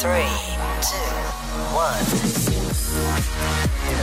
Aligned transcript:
3, 0.00 0.26
2, 0.80 0.94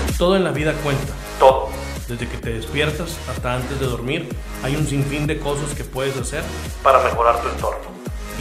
1. 0.07 0.17
Todo 0.17 0.35
en 0.37 0.43
la 0.43 0.51
vida 0.51 0.73
cuenta. 0.83 1.13
Todo. 1.37 1.69
Desde 2.07 2.27
que 2.27 2.37
te 2.37 2.53
despiertas 2.53 3.17
hasta 3.29 3.55
antes 3.55 3.79
de 3.79 3.87
dormir, 3.87 4.29
hay 4.63 4.75
un 4.75 4.87
sinfín 4.87 5.27
de 5.27 5.39
cosas 5.39 5.73
que 5.75 5.83
puedes 5.83 6.15
hacer 6.17 6.43
para 6.81 7.03
mejorar 7.03 7.41
tu 7.41 7.49
entorno. 7.49 7.91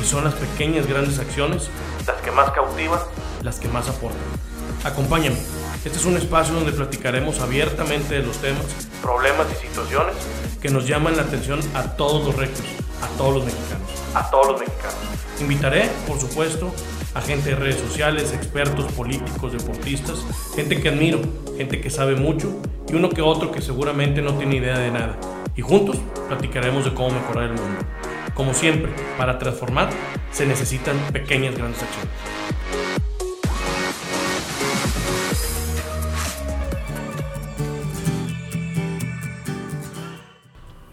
Y 0.00 0.04
son 0.04 0.24
las 0.24 0.34
pequeñas 0.34 0.86
grandes 0.86 1.18
acciones 1.18 1.70
las 2.06 2.20
que 2.22 2.30
más 2.30 2.50
cautivan, 2.52 3.00
las 3.42 3.58
que 3.58 3.68
más 3.68 3.88
aportan. 3.88 4.20
Acompáñame. 4.84 5.36
Este 5.84 5.98
es 5.98 6.04
un 6.04 6.16
espacio 6.16 6.54
donde 6.54 6.72
platicaremos 6.72 7.40
abiertamente 7.40 8.14
de 8.14 8.22
los 8.22 8.36
temas, 8.38 8.64
problemas 9.02 9.46
y 9.52 9.66
situaciones 9.66 10.14
que 10.62 10.68
nos 10.68 10.86
llaman 10.86 11.16
la 11.16 11.22
atención 11.22 11.60
a 11.74 11.82
todos 11.82 12.24
los 12.24 12.36
rectos, 12.36 12.64
a 13.02 13.08
todos 13.18 13.34
los 13.34 13.44
mexicanos, 13.44 13.90
a 14.14 14.30
todos 14.30 14.46
los 14.46 14.60
mexicanos. 14.60 14.98
Invitaré, 15.40 15.90
por 16.06 16.20
supuesto, 16.20 16.72
a 17.14 17.20
gente 17.20 17.50
de 17.50 17.56
redes 17.56 17.76
sociales, 17.76 18.32
expertos, 18.32 18.90
políticos, 18.92 19.52
deportistas, 19.52 20.24
gente 20.54 20.80
que 20.80 20.88
admiro, 20.88 21.20
gente 21.56 21.80
que 21.80 21.90
sabe 21.90 22.14
mucho 22.14 22.60
y 22.88 22.94
uno 22.94 23.10
que 23.10 23.22
otro 23.22 23.50
que 23.50 23.60
seguramente 23.60 24.22
no 24.22 24.34
tiene 24.34 24.56
idea 24.56 24.78
de 24.78 24.90
nada. 24.90 25.18
Y 25.56 25.62
juntos 25.62 25.98
platicaremos 26.28 26.84
de 26.84 26.94
cómo 26.94 27.10
mejorar 27.10 27.44
el 27.44 27.52
mundo. 27.52 27.80
Como 28.34 28.54
siempre, 28.54 28.92
para 29.18 29.38
transformar 29.38 29.90
se 30.30 30.46
necesitan 30.46 30.96
pequeñas 31.12 31.56
grandes 31.56 31.82
acciones. 31.82 32.10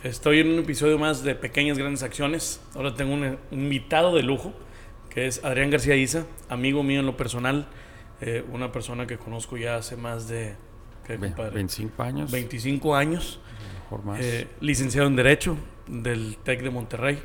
Estoy 0.03 0.39
en 0.39 0.51
un 0.51 0.59
episodio 0.59 0.97
más 0.97 1.21
de 1.23 1.35
Pequeñas 1.35 1.77
Grandes 1.77 2.01
Acciones. 2.01 2.61
Ahora 2.75 2.95
tengo 2.95 3.13
un, 3.13 3.37
invitado 3.51 4.15
de 4.15 4.23
lujo, 4.23 4.53
que 5.09 5.27
es 5.27 5.43
Adrián 5.43 5.69
García 5.69 5.95
Isa, 5.95 6.25
amigo 6.49 6.83
mío 6.83 6.99
en 6.99 7.05
lo 7.05 7.17
personal, 7.17 7.67
eh, 8.21 8.43
una 8.51 8.71
persona 8.71 9.07
que 9.07 9.17
conozco 9.17 9.57
ya 9.57 9.75
hace 9.75 9.95
más 9.97 10.27
de... 10.27 10.55
¿qué, 11.05 11.17
Ve- 11.17 11.27
compadre? 11.29 11.55
25 11.55 12.03
años. 12.03 12.31
25 12.31 12.95
años, 12.95 13.39
mejor 13.83 14.05
más. 14.05 14.19
eh, 14.21 14.47
licenciado 14.59 15.07
en 15.07 15.15
Derecho 15.15 15.57
del 15.87 16.37
TEC 16.43 16.61
de 16.63 16.69
Monterrey. 16.69 17.19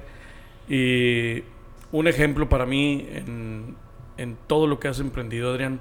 Y 0.69 1.43
un 1.91 2.07
ejemplo 2.09 2.49
para 2.49 2.67
mí 2.67 3.07
en, 3.11 3.77
en 4.17 4.37
todo 4.47 4.67
lo 4.67 4.79
que 4.81 4.89
has 4.89 5.01
emprendido, 5.01 5.51
Adrián. 5.51 5.81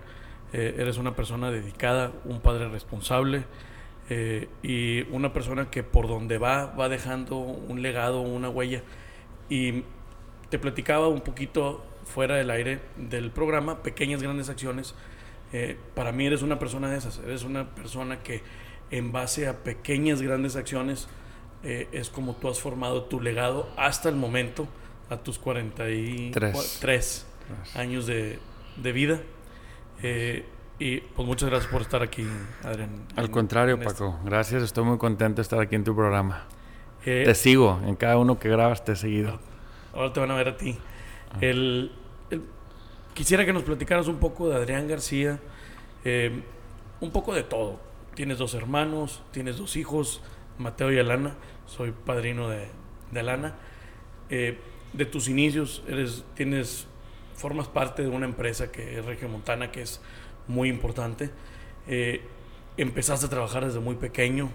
Eh, 0.54 0.76
eres 0.80 0.98
una 0.98 1.16
persona 1.16 1.50
dedicada, 1.50 2.12
un 2.26 2.42
padre 2.42 2.68
responsable 2.68 3.46
eh, 4.10 4.50
y 4.62 5.04
una 5.16 5.32
persona 5.32 5.70
que 5.70 5.82
por 5.84 6.10
donde 6.10 6.38
va 6.38 6.66
va 6.76 6.90
dejando 6.90 7.38
un 7.38 7.82
legado, 7.82 8.20
una 8.22 8.50
huella. 8.50 8.82
Y 9.50 9.84
te 10.50 10.60
platicaba 10.60 11.08
un 11.08 11.22
poquito 11.22 11.86
fuera 12.12 12.36
del 12.36 12.50
aire 12.52 12.80
del 12.98 13.32
programa, 13.32 13.82
pequeñas 13.82 14.22
grandes 14.22 14.50
acciones. 14.50 14.94
Eh, 15.54 15.78
para 15.96 16.12
mí 16.12 16.26
eres 16.28 16.44
una 16.44 16.60
persona 16.60 16.90
de 16.90 16.98
esas, 16.98 17.20
eres 17.20 17.44
una 17.44 17.70
persona 17.76 18.22
que 18.24 18.42
en 18.92 19.12
base 19.12 19.48
a 19.48 19.64
pequeñas 19.64 20.22
grandes 20.22 20.56
acciones 20.56 21.08
eh, 21.64 21.88
es 21.92 22.10
como 22.10 22.36
tú 22.36 22.50
has 22.50 22.60
formado 22.60 23.04
tu 23.04 23.20
legado 23.22 23.70
hasta 23.78 24.10
el 24.10 24.16
momento, 24.16 24.68
a 25.10 25.18
tus 25.18 25.40
43 25.40 26.78
Tres. 26.80 27.26
años 27.76 28.06
de, 28.08 28.40
de 28.78 28.92
vida. 28.92 29.20
Eh, 30.04 30.46
y 30.80 30.98
pues 31.02 31.28
muchas 31.28 31.50
gracias 31.50 31.72
por 31.72 31.82
estar 31.82 32.02
aquí, 32.02 32.26
Adrián. 32.64 33.06
Al 33.16 33.26
en- 33.26 33.32
contrario, 33.32 33.76
en. 33.76 33.84
Paco. 33.84 34.20
Gracias. 34.26 34.64
Estoy 34.64 34.84
muy 34.84 34.98
contento 34.98 35.38
de 35.38 35.42
estar 35.44 35.60
aquí 35.60 35.76
en 35.76 35.84
tu 35.84 35.96
programa. 35.96 36.46
Eh, 37.06 37.24
Te 37.26 37.36
sigo. 37.36 37.80
En 37.86 37.96
cada 37.96 38.18
uno 38.18 38.40
que 38.40 38.50
grabas 38.50 38.84
te 38.84 38.94
he 38.94 38.96
seguido. 38.96 39.40
Ahora 39.94 40.12
te 40.14 40.20
van 40.20 40.32
a 40.32 40.36
ver 40.36 40.48
a 40.48 40.58
ti. 40.58 40.78
El- 41.40 41.92
quisiera 43.14 43.46
que 43.46 43.54
nos 43.54 43.64
platicaras 43.64 44.08
un 44.08 44.18
poco 44.18 44.50
de 44.50 44.56
Adrián 44.56 44.88
García, 44.88 45.40
eh, 46.06 46.44
un 47.00 47.12
poco 47.12 47.34
de 47.34 47.44
todo. 47.44 47.80
Tienes 48.16 48.38
dos 48.38 48.54
hermanos, 48.54 49.24
tienes 49.32 49.58
dos 49.58 49.76
hijos, 49.76 50.22
Mateo 50.58 50.92
y 50.92 51.00
Alana. 51.00 51.36
Soy 51.66 51.92
padrino 51.92 52.50
de, 52.50 52.68
de 53.12 53.20
Alana. 53.20 53.56
Eh, 54.30 54.58
de 54.94 55.06
tus 55.06 55.30
inicios, 55.30 55.84
eres, 55.88 56.26
tienes, 56.36 56.88
formas 57.42 57.68
parte 57.68 58.04
de 58.04 58.08
una 58.08 58.26
empresa 58.26 58.72
que 58.72 59.00
es 59.00 59.06
Regiomontana, 59.06 59.72
que 59.72 59.82
es 59.82 60.00
muy 60.48 60.70
importante. 60.70 61.32
Eh, 61.88 62.22
empezaste 62.78 63.26
a 63.26 63.30
trabajar 63.30 63.66
desde 63.66 63.80
muy 63.80 63.96
pequeño. 63.96 64.50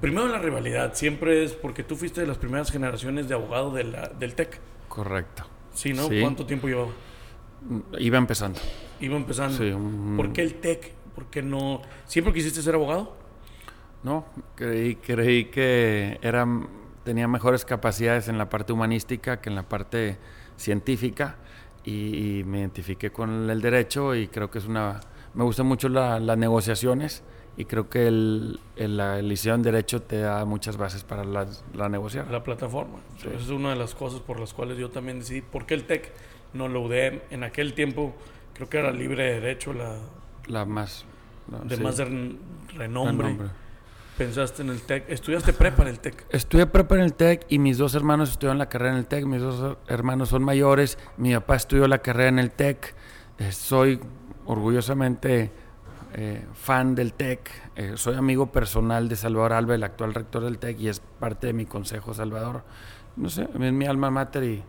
Primero 0.00 0.28
la 0.28 0.38
rivalidad, 0.38 0.94
siempre 0.94 1.42
es 1.42 1.54
porque 1.54 1.82
tú 1.82 1.96
fuiste 1.96 2.20
de 2.20 2.26
las 2.26 2.38
primeras 2.38 2.70
generaciones 2.70 3.28
de 3.28 3.34
abogado 3.34 3.72
del 3.72 4.34
TEC. 4.34 4.60
Correcto. 4.88 5.44
Sí, 5.78 5.92
¿no? 5.92 6.08
Sí. 6.08 6.20
¿Cuánto 6.20 6.44
tiempo 6.44 6.66
llevaba? 6.66 6.90
Iba 7.98 8.18
empezando. 8.18 8.58
Iba 9.00 9.16
empezando. 9.16 9.56
Sí, 9.56 9.70
un- 9.70 10.14
¿Por 10.16 10.32
qué 10.32 10.42
el 10.42 10.54
TEC? 10.54 10.92
¿Por 11.14 11.26
qué 11.26 11.40
no? 11.42 11.82
¿Siempre 12.04 12.32
quisiste 12.34 12.62
ser 12.62 12.74
abogado? 12.74 13.16
No, 14.02 14.26
creí, 14.56 14.96
creí 14.96 15.44
que 15.46 16.18
era, 16.20 16.46
tenía 17.04 17.28
mejores 17.28 17.64
capacidades 17.64 18.26
en 18.28 18.38
la 18.38 18.48
parte 18.48 18.72
humanística 18.72 19.40
que 19.40 19.50
en 19.50 19.54
la 19.56 19.68
parte 19.68 20.18
científica 20.56 21.36
y, 21.84 22.38
y 22.40 22.44
me 22.44 22.58
identifiqué 22.60 23.10
con 23.10 23.48
el 23.50 23.60
derecho 23.60 24.14
y 24.16 24.26
creo 24.28 24.50
que 24.50 24.58
es 24.58 24.66
una... 24.66 24.98
Me 25.34 25.44
gustan 25.44 25.66
mucho 25.66 25.88
la- 25.88 26.18
las 26.18 26.36
negociaciones 26.38 27.22
y 27.58 27.64
creo 27.66 27.90
que 27.90 28.06
el, 28.06 28.60
el- 28.76 28.96
la 28.96 29.20
liceo 29.20 29.54
en 29.54 29.62
derecho 29.62 30.00
te 30.00 30.20
da 30.20 30.44
muchas 30.46 30.76
bases 30.78 31.02
para 31.04 31.24
las- 31.24 31.62
la 31.74 31.88
negociar. 31.90 32.30
La 32.30 32.42
plataforma. 32.42 32.98
Esa 33.18 33.28
es 33.30 33.48
una 33.50 33.70
de 33.70 33.76
las 33.76 33.94
cosas 33.94 34.20
por 34.20 34.38
las 34.40 34.54
cuales 34.54 34.78
yo 34.78 34.88
también 34.90 35.18
decidí. 35.18 35.42
¿Por 35.42 35.66
qué 35.66 35.74
el 35.74 35.84
TEC? 35.84 36.10
No 36.54 36.68
lo 36.68 36.82
UDEM. 36.82 37.20
En 37.30 37.42
aquel 37.44 37.74
tiempo 37.74 38.14
creo 38.54 38.68
que 38.70 38.78
era 38.78 38.90
libre 38.92 39.24
de 39.24 39.40
derecho, 39.40 39.72
la 39.74 39.96
La 40.46 40.64
más... 40.64 41.04
la- 41.50 41.58
de 41.58 41.76
sí, 41.76 41.82
más 41.82 41.96
de 41.98 42.04
renombre. 42.76 43.26
renombre. 43.26 43.48
Pensaste 44.16 44.62
en 44.62 44.70
el 44.70 44.80
TEC. 44.82 45.10
Estudiaste 45.10 45.52
prepa 45.52 45.82
en 45.82 45.88
el 45.88 46.00
TEC. 46.00 46.26
Estudié 46.30 46.66
prepa 46.66 46.94
en 46.96 47.02
el 47.02 47.14
TEC 47.14 47.44
y 47.50 47.58
mis 47.58 47.76
dos 47.78 47.94
hermanos 47.94 48.30
estudiaron 48.30 48.58
la 48.58 48.68
carrera 48.68 48.92
en 48.92 48.98
el 48.98 49.06
TEC. 49.06 49.24
Mis 49.26 49.40
dos 49.42 49.76
hermanos 49.88 50.28
son 50.30 50.42
mayores. 50.42 50.98
Mi 51.16 51.34
papá 51.34 51.56
estudió 51.56 51.86
la 51.86 51.98
carrera 51.98 52.28
en 52.28 52.38
el 52.38 52.50
TEC. 52.50 52.94
Eh, 53.38 53.52
soy 53.52 54.00
orgullosamente 54.46 55.50
eh, 56.14 56.44
fan 56.54 56.94
del 56.94 57.12
TEC. 57.12 57.50
Eh, 57.76 57.92
soy 57.96 58.16
amigo 58.16 58.50
personal 58.52 59.08
de 59.08 59.16
Salvador 59.16 59.52
Alba, 59.52 59.74
el 59.74 59.84
actual 59.84 60.14
rector 60.14 60.44
del 60.44 60.58
TEC, 60.58 60.80
y 60.80 60.88
es 60.88 61.00
parte 61.00 61.48
de 61.48 61.52
mi 61.52 61.66
consejo, 61.66 62.14
Salvador. 62.14 62.62
No 63.16 63.28
sé, 63.28 63.48
es 63.52 63.72
mi 63.72 63.86
alma 63.86 64.10
mater 64.10 64.44
y, 64.44 64.62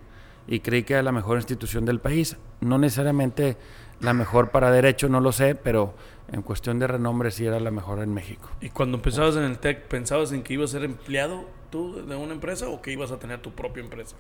y 0.48 0.60
creí 0.60 0.84
que 0.84 0.94
era 0.94 1.04
la 1.04 1.12
mejor 1.12 1.38
institución 1.38 1.86
del 1.86 2.00
país. 2.00 2.38
No 2.62 2.78
necesariamente 2.78 3.58
la 4.00 4.14
mejor 4.14 4.50
para 4.50 4.72
derecho, 4.72 5.10
no 5.10 5.20
lo 5.20 5.32
sé, 5.32 5.56
pero 5.56 5.94
en 6.32 6.42
cuestión 6.42 6.80
de 6.80 6.88
renombre 6.88 7.32
sí 7.32 7.46
era 7.46 7.60
la 7.60 7.72
mejor 7.72 8.00
en 8.00 8.14
México. 8.14 8.50
Y 8.62 8.70
cuando 8.70 8.98
empezabas 8.98 9.36
en 9.36 9.44
el 9.44 9.60
TEC, 9.60 9.88
¿pensabas 9.88 10.32
en 10.32 10.44
que 10.44 10.54
ibas 10.54 10.72
a 10.72 10.74
ser 10.74 10.84
empleado 10.84 11.46
tú 11.70 12.06
de 12.06 12.16
una 12.16 12.34
empresa 12.34 12.70
o 12.70 12.82
que 12.82 12.92
ibas 12.92 13.12
a 13.12 13.20
tener 13.20 13.42
tu 13.42 13.52
propia 13.52 13.84
empresa? 13.84 14.16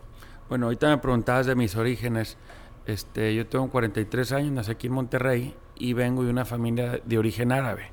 Bueno, 0.50 0.66
ahorita 0.66 0.90
me 0.90 0.97
preguntabas 0.97 1.46
de 1.46 1.56
mis 1.56 1.75
orígenes. 1.75 2.38
Este, 2.86 3.36
yo 3.36 3.46
tengo 3.47 3.69
43 3.69 4.31
años, 4.31 4.51
nací 4.51 4.72
aquí 4.72 4.88
en 4.88 4.94
Monterrey 4.94 5.56
y 5.79 5.94
vengo 5.94 6.23
de 6.23 6.29
una 6.29 6.45
familia 6.45 7.01
de 7.03 7.17
origen 7.17 7.51
árabe. 7.51 7.91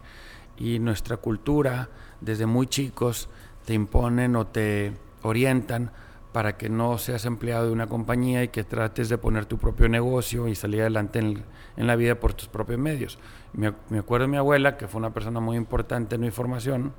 Y 0.59 0.79
nuestra 0.79 1.17
cultura, 1.17 1.89
desde 2.21 2.45
muy 2.45 2.67
chicos, 2.67 3.31
te 3.65 3.75
imponen 3.75 4.37
o 4.37 4.47
te 4.47 4.93
orientan 5.23 5.91
para 6.33 6.59
que 6.59 6.69
no 6.69 6.99
seas 6.99 7.25
empleado 7.25 7.67
de 7.67 7.73
una 7.73 7.87
compañía 7.87 8.43
y 8.43 8.49
que 8.49 8.63
trates 8.63 9.09
de 9.09 9.17
poner 9.17 9.47
tu 9.47 9.57
propio 9.57 9.89
negocio 9.89 10.49
y 10.49 10.55
salir 10.55 10.83
adelante 10.83 11.19
en, 11.19 11.45
en 11.79 11.87
la 11.87 11.97
vida 11.97 12.17
por 12.21 12.35
tus 12.35 12.49
propios 12.49 12.79
medios. 12.79 13.19
Me, 13.55 13.73
me 13.89 14.01
acuerdo 14.01 14.27
de 14.27 14.33
mi 14.33 14.37
abuela, 14.37 14.77
que 14.77 14.87
fue 14.87 14.99
una 14.99 15.15
persona 15.15 15.41
muy 15.41 15.57
importante 15.57 16.17
en 16.17 16.21
mi 16.21 16.31
formación, 16.31 16.93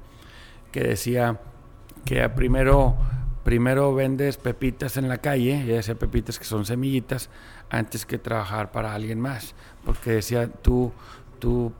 que 0.71 0.81
decía 0.81 1.39
que 2.03 2.27
primero, 2.29 2.95
primero 3.47 3.95
vendes 3.95 4.35
pepitas 4.35 4.97
en 4.97 5.07
la 5.07 5.19
calle, 5.19 5.63
y 5.63 5.67
decía 5.67 5.95
pepitas 5.95 6.37
que 6.37 6.43
son 6.43 6.65
semillitas, 6.65 7.29
antes 7.69 8.05
que 8.05 8.17
trabajar 8.17 8.73
para 8.73 8.93
alguien 8.93 9.21
más. 9.21 9.55
Porque 9.85 10.11
decía, 10.11 10.51
tú, 10.51 10.91
tú 11.39 11.71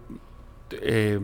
eh, 0.71 1.19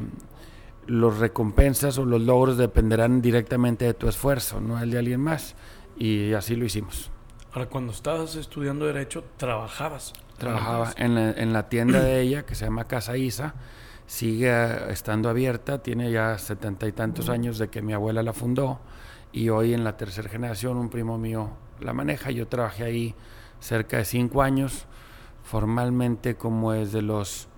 los 0.85 1.19
recompensas 1.19 1.97
o 1.97 2.03
los 2.03 2.21
logros 2.21 2.57
dependerán 2.57 3.21
directamente 3.21 3.85
de 3.85 3.93
tu 3.93 4.09
esfuerzo, 4.09 4.59
no 4.59 4.83
el 4.83 4.91
de 4.91 4.97
alguien 4.97 5.21
más. 5.21 5.55
Y 5.97 6.33
así 6.33 6.57
lo 6.57 6.65
hicimos. 6.65 7.09
Ahora, 7.53 7.69
cuando 7.69 7.93
estabas 7.93 8.35
estudiando 8.35 8.85
Derecho, 8.85 9.23
trabajabas. 9.37 10.11
Trabajaba 10.37 10.91
en 10.97 11.15
la, 11.15 11.31
en 11.31 11.53
la 11.53 11.69
tienda 11.69 12.01
de 12.01 12.19
ella, 12.19 12.45
que 12.45 12.55
se 12.55 12.65
llama 12.65 12.83
Casa 12.83 13.15
Isa, 13.15 13.53
sigue 14.07 14.49
eh, 14.49 14.91
estando 14.91 15.29
abierta, 15.29 15.81
tiene 15.81 16.11
ya 16.11 16.37
setenta 16.37 16.85
y 16.85 16.91
tantos 16.91 17.29
años 17.29 17.57
de 17.59 17.69
que 17.69 17.81
mi 17.81 17.93
abuela 17.93 18.21
la 18.23 18.33
fundó 18.33 18.81
y 19.33 19.49
hoy 19.49 19.73
en 19.73 19.83
la 19.83 19.97
tercera 19.97 20.29
generación 20.29 20.77
un 20.77 20.89
primo 20.89 21.17
mío 21.17 21.49
la 21.81 21.91
maneja. 21.91 22.31
Yo 22.31 22.47
trabajé 22.47 22.83
ahí 22.83 23.15
cerca 23.59 23.97
de 23.97 24.05
cinco 24.05 24.41
años, 24.43 24.85
formalmente 25.43 26.35
como 26.35 26.71
desde 26.71 27.01
los 27.01 27.49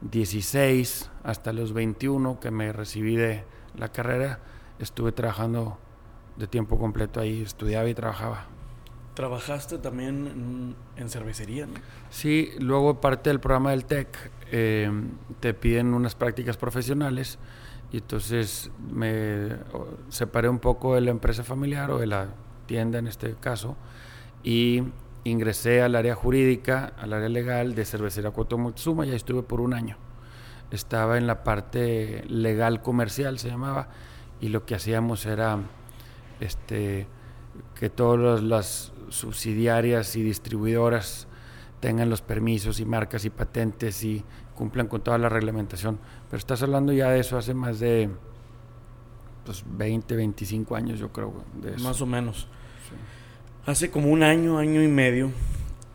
16 0.00 1.10
hasta 1.22 1.52
los 1.52 1.72
21 1.72 2.40
que 2.40 2.50
me 2.50 2.72
recibí 2.72 3.16
de 3.16 3.44
la 3.76 3.90
carrera, 3.90 4.40
estuve 4.78 5.12
trabajando 5.12 5.78
de 6.36 6.46
tiempo 6.46 6.78
completo 6.78 7.20
ahí, 7.20 7.42
estudiaba 7.42 7.88
y 7.88 7.94
trabajaba. 7.94 8.46
Trabajaste 9.14 9.78
también 9.78 10.74
en, 10.96 11.08
cervecería, 11.10 11.66
¿no? 11.66 11.74
Sí, 12.08 12.50
luego 12.58 13.00
parte 13.00 13.28
del 13.28 13.40
programa 13.40 13.72
del 13.72 13.84
TEC 13.84 14.08
eh, 14.50 14.90
te 15.40 15.52
piden 15.52 15.92
unas 15.92 16.14
prácticas 16.14 16.56
profesionales 16.56 17.38
y 17.92 17.98
entonces 17.98 18.70
me 18.92 19.56
separé 20.08 20.48
un 20.48 20.58
poco 20.58 20.94
de 20.94 21.00
la 21.00 21.10
empresa 21.10 21.42
familiar 21.42 21.90
o 21.90 21.98
de 21.98 22.06
la 22.06 22.28
tienda 22.66 22.98
en 22.98 23.06
este 23.06 23.34
caso 23.34 23.76
y 24.44 24.84
ingresé 25.24 25.82
al 25.82 25.96
área 25.96 26.14
jurídica, 26.14 26.92
al 26.98 27.12
área 27.12 27.28
legal 27.28 27.74
de 27.74 27.84
Cervecería 27.84 28.30
Moctezuma 28.30 29.06
y 29.06 29.10
ahí 29.10 29.16
estuve 29.16 29.42
por 29.42 29.60
un 29.60 29.74
año. 29.74 29.96
Estaba 30.70 31.18
en 31.18 31.26
la 31.26 31.42
parte 31.42 32.24
legal 32.28 32.80
comercial, 32.80 33.38
se 33.38 33.48
llamaba, 33.48 33.88
y 34.40 34.48
lo 34.48 34.64
que 34.64 34.76
hacíamos 34.76 35.26
era 35.26 35.58
este, 36.38 37.08
que 37.74 37.90
todas 37.90 38.42
las 38.42 38.92
subsidiarias 39.08 40.14
y 40.14 40.22
distribuidoras 40.22 41.26
tengan 41.80 42.08
los 42.08 42.22
permisos 42.22 42.78
y 42.78 42.84
marcas 42.84 43.24
y 43.24 43.30
patentes 43.30 44.04
y 44.04 44.24
cumplan 44.60 44.88
con 44.88 45.00
toda 45.00 45.16
la 45.16 45.30
reglamentación. 45.30 45.98
Pero 46.28 46.36
estás 46.36 46.62
hablando 46.62 46.92
ya 46.92 47.08
de 47.08 47.20
eso 47.20 47.38
hace 47.38 47.54
más 47.54 47.80
de 47.80 48.10
pues, 49.46 49.64
20, 49.66 50.14
25 50.16 50.76
años, 50.76 50.98
yo 50.98 51.10
creo. 51.10 51.32
De 51.62 51.76
eso. 51.76 51.82
Más 51.82 52.02
o 52.02 52.04
menos. 52.04 52.46
Hace 53.64 53.90
como 53.90 54.10
un 54.10 54.22
año, 54.22 54.58
año 54.58 54.82
y 54.82 54.88
medio, 54.88 55.30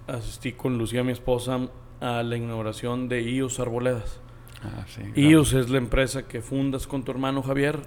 asistí 0.07 0.53
con 0.53 0.79
Lucía, 0.79 1.03
mi 1.03 1.11
esposa, 1.11 1.59
a 2.01 2.23
la 2.23 2.37
inauguración 2.37 3.07
de 3.07 3.21
IOS 3.21 3.59
Arboledas. 3.59 4.19
Ah, 4.63 4.83
IOS 5.13 5.53
es 5.53 5.69
la 5.69 5.77
empresa 5.77 6.27
que 6.27 6.41
fundas 6.41 6.87
con 6.87 7.03
tu 7.03 7.11
hermano 7.11 7.43
Javier, 7.43 7.81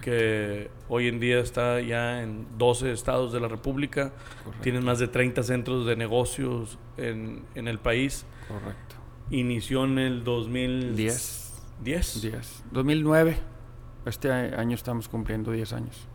que 0.00 0.70
hoy 0.88 1.08
en 1.08 1.18
día 1.18 1.40
está 1.40 1.80
ya 1.80 2.22
en 2.22 2.46
12 2.56 2.92
estados 2.92 3.32
de 3.32 3.40
la 3.40 3.48
República. 3.48 4.12
Tienen 4.62 4.84
más 4.84 5.00
de 5.00 5.08
30 5.08 5.42
centros 5.42 5.86
de 5.86 5.96
negocios 5.96 6.78
en, 6.96 7.42
en 7.56 7.66
el 7.66 7.80
país. 7.80 8.24
Correcto. 8.46 8.99
Inició 9.30 9.84
en 9.84 9.98
el 9.98 10.24
2010. 10.24 11.62
¿10? 11.84 12.20
10. 12.20 12.64
2009. 12.72 13.36
Este 14.06 14.30
año 14.30 14.74
estamos 14.74 15.08
cumpliendo 15.08 15.52
10 15.52 15.72
años. 15.72 16.08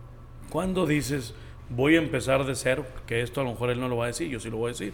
¿Cuándo 0.49 0.85
dices 0.85 1.33
voy 1.69 1.95
a 1.95 1.99
empezar 1.99 2.45
de 2.45 2.55
cero, 2.55 2.85
que 3.05 3.21
esto 3.21 3.41
a 3.41 3.43
lo 3.43 3.51
mejor 3.51 3.69
él 3.69 3.79
no 3.79 3.87
lo 3.87 3.97
va 3.97 4.05
a 4.05 4.07
decir, 4.07 4.29
yo 4.29 4.39
sí 4.39 4.49
lo 4.49 4.57
voy 4.57 4.69
a 4.69 4.73
decir. 4.73 4.93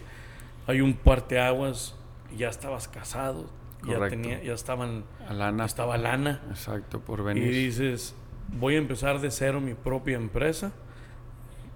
Hay 0.66 0.80
un 0.80 0.94
parteaguas, 0.94 1.96
ya 2.36 2.48
estabas 2.48 2.88
casado, 2.88 3.50
ya 3.86 4.08
tenía, 4.08 4.42
ya 4.42 4.54
estaban 4.54 5.04
lana. 5.30 5.64
estaba 5.64 5.98
lana. 5.98 6.40
Exacto, 6.50 7.00
por 7.00 7.24
venir. 7.24 7.44
Y 7.44 7.66
dices, 7.66 8.14
voy 8.58 8.76
a 8.76 8.78
empezar 8.78 9.20
de 9.20 9.30
cero 9.30 9.60
mi 9.60 9.74
propia 9.74 10.16
empresa 10.16 10.72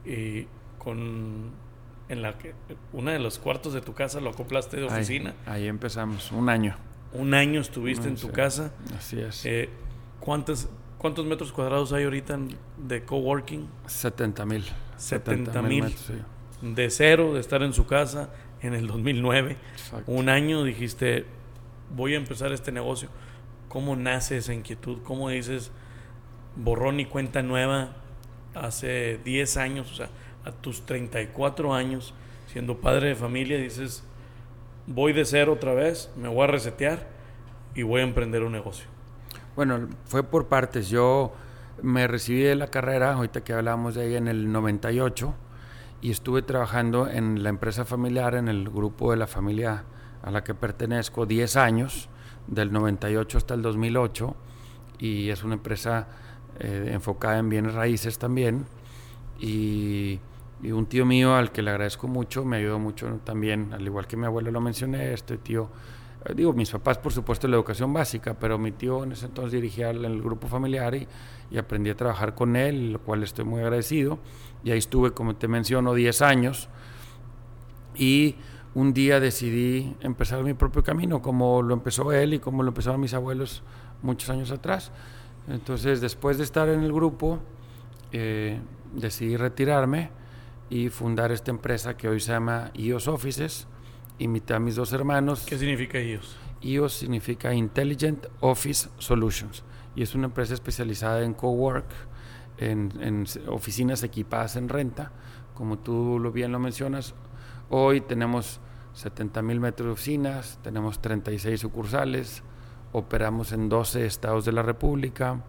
y 0.05 0.47
con 0.79 1.51
en 2.09 2.23
la 2.23 2.39
que 2.39 2.55
una 2.93 3.13
de 3.13 3.19
los 3.19 3.39
cuartos 3.39 3.73
de 3.73 3.81
tu 3.81 3.95
casa 3.95 4.21
lo 4.21 4.31
acoplaste 4.31 4.77
de 4.77 4.85
oficina. 4.85 5.35
Ahí, 5.47 5.67
empezamos, 5.67 6.33
un 6.33 6.49
año. 6.49 6.77
Un 7.13 7.35
año 7.35 7.61
estuviste 7.61 8.09
en 8.09 8.17
tu 8.17 8.31
casa. 8.31 8.73
Así 8.97 9.19
es. 9.21 9.45
Eh, 9.47 9.69
¿Cuántas 10.21 10.69
¿Cuántos 10.99 11.27
metros 11.27 11.53
cuadrados 11.53 11.93
hay 11.93 12.05
ahorita 12.05 12.39
de 12.79 13.05
coworking? 13.05 13.69
70 13.87 14.47
mil. 14.47 14.65
70 14.97 15.63
mil. 15.63 15.95
De 16.63 16.91
cero, 16.91 17.35
de 17.35 17.41
estar 17.41 17.63
en 17.63 17.75
su 17.75 17.87
casa 17.87 18.31
en 18.63 18.75
el 18.75 18.87
2009. 18.87 19.57
Un 20.07 20.29
año 20.29 20.65
dijiste, 20.65 21.27
voy 21.95 22.15
a 22.15 22.17
empezar 22.17 22.53
este 22.53 22.73
negocio. 22.73 23.11
¿Cómo 23.69 23.95
nace 23.95 24.39
esa 24.39 24.55
inquietud? 24.55 24.99
¿Cómo 25.05 25.29
dices, 25.29 25.71
borrón 26.57 26.99
y 26.99 27.05
cuenta 27.05 27.43
nueva 27.43 27.97
hace 28.55 29.21
10 29.23 29.57
años? 29.59 29.93
O 29.93 29.95
sea, 29.95 30.09
a 30.47 30.53
tus 30.53 30.87
34 30.87 31.75
años, 31.75 32.15
siendo 32.47 32.81
padre 32.81 33.09
de 33.09 33.15
familia, 33.15 33.59
dices, 33.59 34.05
voy 34.87 35.13
de 35.13 35.25
cero 35.25 35.55
otra 35.55 35.75
vez, 35.75 36.11
me 36.17 36.29
voy 36.29 36.45
a 36.45 36.47
resetear 36.47 37.07
y 37.75 37.83
voy 37.83 38.01
a 38.01 38.05
emprender 38.05 38.43
un 38.43 38.53
negocio. 38.53 38.87
Bueno, 39.57 39.89
fue 40.07 40.23
por 40.23 40.47
partes. 40.47 40.89
Yo 40.89 41.33
me 41.83 42.07
recibí 42.07 42.43
de 42.43 42.55
la 42.55 42.69
carrera, 42.69 43.15
ahorita 43.15 43.43
que 43.43 43.53
hablábamos 43.53 43.95
de 43.95 44.09
ella, 44.09 44.19
en 44.19 44.29
el 44.29 44.51
98 44.53 45.35
y 46.01 46.11
estuve 46.11 46.43
trabajando 46.43 47.09
en 47.09 47.43
la 47.43 47.49
empresa 47.49 47.85
familiar, 47.85 48.35
en 48.35 48.49
el 48.49 48.69
grupo 48.69 49.11
de 49.11 49.17
la 49.17 49.27
familia 49.27 49.85
a 50.23 50.31
la 50.31 50.45
que 50.45 50.55
pertenezco, 50.55 51.27
10 51.27 51.57
años, 51.57 52.09
del 52.47 52.73
98 52.73 53.39
hasta 53.39 53.55
el 53.55 53.63
2008, 53.63 54.37
y 54.99 55.31
es 55.31 55.43
una 55.43 55.55
empresa 55.55 56.07
eh, 56.61 56.91
enfocada 56.93 57.39
en 57.39 57.49
bienes 57.49 57.75
raíces 57.75 58.19
también. 58.19 58.67
Y, 59.41 60.21
y, 60.63 60.73
un 60.73 60.87
tío 60.87 61.05
mío 61.05 61.35
al 61.35 61.53
que 61.53 61.63
le 61.63 61.71
agradezco 61.71 62.09
mucho, 62.09 62.45
me 62.45 62.57
ayudó 62.57 62.79
mucho 62.79 63.21
también, 63.25 63.73
al 63.73 63.83
igual 63.83 64.07
que 64.07 64.17
mi 64.17 64.27
abuelo 64.27 64.51
lo 64.51 64.61
mencioné, 64.61 65.13
este 65.13 65.39
tío 65.39 65.71
eh, 66.27 66.35
digo, 66.35 66.53
mis 66.53 66.71
papás, 66.71 66.99
por 66.99 67.13
supuesto, 67.13 67.47
la 67.49 67.57
educación 67.57 67.93
básica, 67.93 68.35
pero 68.35 68.59
mi 68.59 68.73
tío 68.73 69.05
en 69.05 69.13
ese 69.13 69.27
entonces 69.27 69.53
dirigía 69.53 69.91
el, 69.91 70.23
grupo 70.23 70.49
familiar 70.49 70.95
y, 70.95 71.07
aprendí 71.57 71.91
a 71.91 71.97
trabajar 71.97 72.35
con 72.35 72.57
él, 72.57 72.93
lo 72.95 73.01
cual 73.01 73.23
estoy 73.23 73.45
muy 73.45 73.61
agradecido. 73.61 74.19
Y 74.65 74.73
ahí 74.73 74.79
estuve, 74.79 75.13
como 75.13 75.37
te 75.37 75.47
menciono, 75.47 75.95
10 75.95 76.23
años. 76.23 76.69
Y 77.95 78.37
un 78.75 78.93
día 78.93 79.21
decidí 79.21 79.97
empezar 80.01 80.43
mi 80.43 80.55
propio 80.55 80.83
camino, 80.83 81.23
como 81.23 81.63
lo 81.63 81.75
empezó 81.75 82.13
él 82.13 82.35
y 82.35 82.39
como 82.41 82.63
lo 82.63 82.71
empezaron 82.71 83.01
mis 83.01 83.15
abuelos 83.15 83.63
muchos 84.03 84.29
años 84.29 84.51
atrás. 84.51 84.91
Entonces, 85.49 86.01
después 86.01 86.37
de 86.37 86.45
estar 86.45 86.69
en 86.69 86.83
el 86.83 86.93
grupo, 86.93 87.39
eh, 88.11 88.59
decidí 88.93 89.37
retirarme 89.37 90.11
y 90.69 90.89
fundar 90.89 91.33
esta 91.33 91.51
empresa 91.51 91.97
que 91.97 92.09
hoy 92.09 92.21
se 92.21 92.33
llama 92.33 92.71
IOS 92.75 93.09
Offices 93.09 93.67
invité 94.19 94.55
a 94.55 94.59
mis 94.59 94.77
dos 94.77 94.93
hermanos. 94.93 95.45
¿Qué 95.47 95.59
significa 95.59 96.01
IOS? 96.01 96.37
IOS 96.63 96.93
significa 96.93 97.55
Intelligent 97.55 98.27
Office 98.41 98.89
Solutions 98.99 99.63
y 99.95 100.03
es 100.03 100.15
una 100.15 100.27
empresa 100.27 100.55
especializada 100.55 101.23
en 101.23 101.35
cowork, 101.35 101.87
en, 102.59 102.93
en 103.01 103.27
oficinas 103.49 104.03
equipadas 104.03 104.57
en 104.57 104.69
renta, 104.69 105.13
como 105.55 105.79
tú 105.79 106.19
lo 106.19 106.33
bien 106.33 106.53
lo 106.53 106.59
mencionas. 106.59 107.15
Hoy 107.71 108.01
tenemos 108.01 108.61
70 108.95 109.43
mil 109.43 109.61
metros 109.61 109.87
de 109.87 109.93
oficinas, 109.93 110.59
tenemos 110.63 111.01
36 111.01 111.61
sucursales, 111.61 112.43
operamos 112.93 113.53
en 113.53 113.69
12 113.69 114.07
estados 114.07 114.45
de 114.45 114.53
la 114.53 114.63
República, 114.63 115.43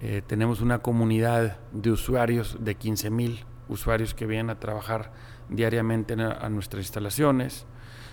eh, 0.00 0.22
tenemos 0.26 0.60
una 0.60 0.80
comunidad 0.80 1.58
de 1.72 1.90
usuarios 1.90 2.58
de 2.60 2.74
15 2.74 3.10
mil 3.10 3.44
usuarios 3.70 4.12
que 4.12 4.26
vienen 4.26 4.50
a 4.50 4.60
trabajar 4.60 5.12
diariamente 5.48 6.14
a 6.14 6.48
nuestras 6.50 6.82
instalaciones. 6.82 7.66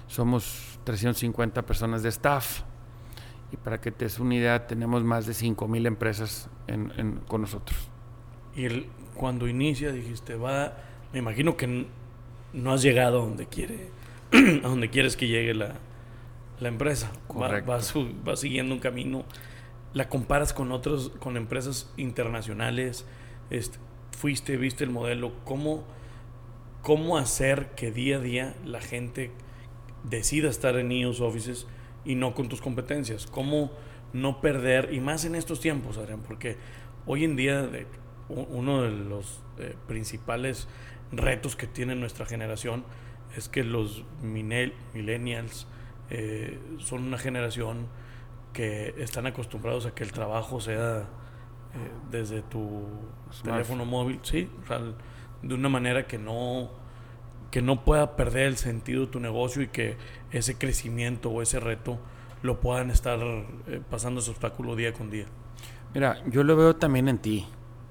Somos 0.08 0.80
350 0.86 1.66
personas 1.66 2.04
de 2.04 2.10
staff 2.10 2.62
y 3.52 3.58
para 3.58 3.82
que 3.82 3.92
te 3.92 4.06
des 4.06 4.20
una 4.20 4.36
idea 4.36 4.68
tenemos 4.68 5.04
más 5.04 5.26
de 5.26 5.34
5.000 5.34 5.88
empresas 5.88 6.50
con 7.28 7.42
nosotros. 7.42 7.90
Y 8.56 8.68
cuando 9.16 9.48
inicia 9.48 9.92
dijiste, 9.92 10.36
va, 10.36 10.78
me 11.12 11.20
imagino 11.20 11.58
que 11.58 11.88
no 12.54 12.74
has 12.74 12.82
llegado 12.82 13.22
a 13.22 13.26
donde 13.26 13.48
quiere, 13.48 13.90
a 14.64 14.68
donde 14.68 14.90
quieres 14.90 15.18
que 15.18 15.28
llegue 15.28 15.54
la, 15.54 15.76
la 16.60 16.68
empresa. 16.68 17.12
Va, 17.40 18.36
siguiendo 18.36 18.74
un 18.74 18.80
camino. 18.80 19.26
La 19.94 20.10
comparas 20.10 20.54
con 20.54 20.72
otros, 20.72 21.12
con 21.20 21.38
empresas 21.38 21.92
internacionales. 21.98 23.06
Este, 23.50 23.78
fuiste, 24.18 24.58
viste 24.58 24.84
el 24.84 24.90
modelo. 24.90 25.32
¿Cómo, 25.46 25.86
cómo 26.82 27.18
hacer 27.18 27.70
que 27.76 27.92
día 27.92 28.18
a 28.18 28.20
día 28.20 28.56
la 28.66 28.82
gente 28.82 29.32
decida 30.04 30.50
estar 30.50 30.76
en 30.78 30.92
EOS 30.92 31.22
Offices 31.22 31.68
y 32.06 32.16
no 32.16 32.34
con 32.34 32.50
tus 32.50 32.62
competencias. 32.62 33.28
Cómo 33.28 33.72
no 34.14 34.42
perder, 34.42 34.94
y 34.94 35.00
más 35.00 35.26
en 35.26 35.36
estos 35.36 35.60
tiempos, 35.60 35.98
Adrián, 35.98 36.22
porque 36.26 36.58
hoy 37.06 37.24
en 37.24 37.36
día 37.36 37.70
uno 38.30 38.82
de 38.82 38.92
los 38.92 39.42
eh, 39.58 39.76
principales 39.88 40.68
retos 41.12 41.56
que 41.56 41.68
tiene 41.68 41.96
nuestra 41.96 42.26
generación 42.26 42.84
es 43.36 43.50
que 43.50 43.64
los 43.64 44.04
millennials 44.22 45.68
eh, 46.10 46.60
son 46.80 47.04
una 47.04 47.18
generación 47.18 47.88
que 48.54 48.96
están 48.98 49.28
acostumbrados 49.28 49.86
a 49.86 49.94
que 49.94 50.04
el 50.04 50.12
trabajo 50.12 50.60
sea 50.60 51.08
desde 52.12 52.42
tu 52.42 52.84
teléfono 53.44 53.86
móvil, 53.86 54.20
sí, 54.24 54.50
o 54.64 54.68
sea, 54.68 54.80
de 55.42 55.54
una 55.54 55.70
manera 55.70 56.08
que 56.08 56.18
no, 56.18 56.70
que 57.52 57.62
no 57.62 57.84
pueda 57.84 58.16
perder 58.16 58.48
el 58.48 58.58
sentido 58.58 59.06
de 59.06 59.12
tu 59.12 59.20
negocio 59.20 59.62
y 59.62 59.68
que 59.68 59.98
ese 60.32 60.58
crecimiento 60.58 61.30
o 61.30 61.42
ese 61.42 61.60
reto 61.60 62.00
lo 62.42 62.60
puedan 62.60 62.92
estar 62.92 63.20
eh, 63.20 63.82
pasando 63.90 64.20
ese 64.20 64.32
obstáculo 64.32 64.76
día 64.76 64.94
con 64.94 65.10
día. 65.10 65.26
Mira, 65.94 66.18
yo 66.28 66.44
lo 66.44 66.56
veo 66.56 66.76
también 66.76 67.08
en 67.08 67.18
ti. 67.18 67.48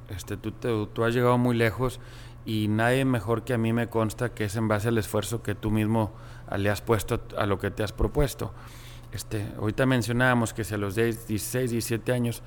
Este, 0.08 0.36
tú, 0.36 0.52
tú 0.52 1.04
has 1.04 1.14
llegado 1.14 1.36
muy 1.38 1.56
lejos 1.56 2.00
y 2.44 2.68
nadie 2.68 3.04
mejor 3.04 3.42
que 3.42 3.54
a 3.54 3.58
mí 3.58 3.72
me 3.72 3.88
consta 3.88 4.32
que 4.32 4.44
es 4.44 4.54
en 4.54 4.68
base 4.68 4.88
al 4.88 4.98
esfuerzo 4.98 5.42
que 5.42 5.56
tú 5.56 5.70
mismo 5.72 6.12
le 6.56 6.70
has 6.70 6.80
puesto 6.80 7.20
a 7.36 7.44
lo 7.44 7.58
que 7.58 7.72
te 7.72 7.82
has 7.82 7.92
propuesto. 7.92 8.54
Este, 9.12 9.46
ahorita 9.58 9.84
mencionábamos 9.86 10.54
que 10.54 10.62
si 10.62 10.74
a 10.74 10.78
los 10.78 10.94
16, 10.94 11.70
17 11.70 12.12
años 12.12 12.42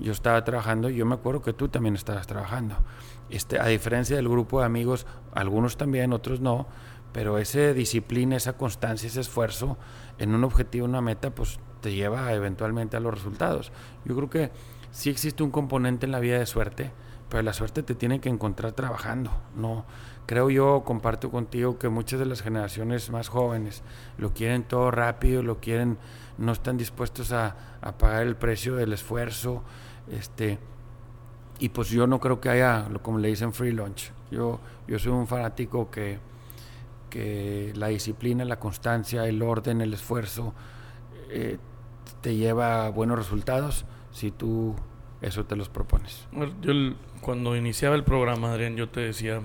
yo 0.00 0.12
estaba 0.12 0.42
trabajando, 0.44 0.88
yo 0.88 1.06
me 1.06 1.14
acuerdo 1.14 1.42
que 1.42 1.52
tú 1.52 1.68
también 1.68 1.94
estabas 1.94 2.26
trabajando. 2.26 2.76
Este, 3.30 3.58
a 3.58 3.66
diferencia 3.66 4.16
del 4.16 4.28
grupo 4.28 4.60
de 4.60 4.66
amigos, 4.66 5.06
algunos 5.34 5.76
también, 5.76 6.12
otros 6.12 6.40
no, 6.40 6.66
pero 7.12 7.38
esa 7.38 7.72
disciplina, 7.72 8.36
esa 8.36 8.54
constancia, 8.54 9.06
ese 9.06 9.20
esfuerzo 9.20 9.76
en 10.18 10.34
un 10.34 10.44
objetivo, 10.44 10.86
una 10.86 11.00
meta, 11.00 11.30
pues 11.30 11.58
te 11.80 11.92
lleva 11.92 12.32
eventualmente 12.32 12.96
a 12.96 13.00
los 13.00 13.14
resultados. 13.14 13.72
Yo 14.04 14.14
creo 14.16 14.30
que 14.30 14.50
sí 14.90 15.10
existe 15.10 15.42
un 15.42 15.50
componente 15.50 16.06
en 16.06 16.12
la 16.12 16.20
vida 16.20 16.38
de 16.38 16.46
suerte, 16.46 16.92
pero 17.28 17.42
la 17.42 17.52
suerte 17.52 17.82
te 17.82 17.94
tiene 17.94 18.20
que 18.20 18.28
encontrar 18.28 18.72
trabajando. 18.72 19.30
No, 19.56 19.84
creo 20.26 20.50
yo, 20.50 20.82
comparto 20.84 21.30
contigo 21.30 21.78
que 21.78 21.88
muchas 21.88 22.20
de 22.20 22.26
las 22.26 22.42
generaciones 22.42 23.10
más 23.10 23.28
jóvenes 23.28 23.82
lo 24.18 24.32
quieren 24.32 24.64
todo 24.64 24.90
rápido, 24.90 25.42
lo 25.42 25.58
quieren, 25.58 25.98
no 26.38 26.52
están 26.52 26.76
dispuestos 26.76 27.32
a, 27.32 27.78
a 27.80 27.98
pagar 27.98 28.22
el 28.22 28.36
precio 28.36 28.76
del 28.76 28.92
esfuerzo, 28.92 29.62
este, 30.10 30.58
y 31.58 31.68
pues 31.68 31.90
yo 31.90 32.06
no 32.06 32.18
creo 32.20 32.40
que 32.40 32.48
haya, 32.48 32.88
como 33.02 33.18
le 33.18 33.28
dicen, 33.28 33.52
free 33.52 33.72
lunch. 33.72 34.10
Yo, 34.30 34.60
yo 34.88 34.98
soy 34.98 35.12
un 35.12 35.26
fanático 35.26 35.90
que, 35.90 36.18
que 37.10 37.72
la 37.76 37.88
disciplina, 37.88 38.44
la 38.44 38.58
constancia, 38.58 39.26
el 39.26 39.42
orden, 39.42 39.80
el 39.80 39.94
esfuerzo 39.94 40.54
eh, 41.30 41.58
te 42.20 42.34
lleva 42.34 42.86
a 42.86 42.90
buenos 42.90 43.18
resultados 43.18 43.84
si 44.10 44.30
tú 44.30 44.74
eso 45.20 45.44
te 45.44 45.54
los 45.54 45.68
propones. 45.68 46.26
Yo 46.62 46.72
cuando 47.20 47.54
iniciaba 47.54 47.94
el 47.94 48.04
programa, 48.04 48.52
Adrián, 48.52 48.76
yo 48.76 48.88
te 48.88 49.00
decía 49.00 49.40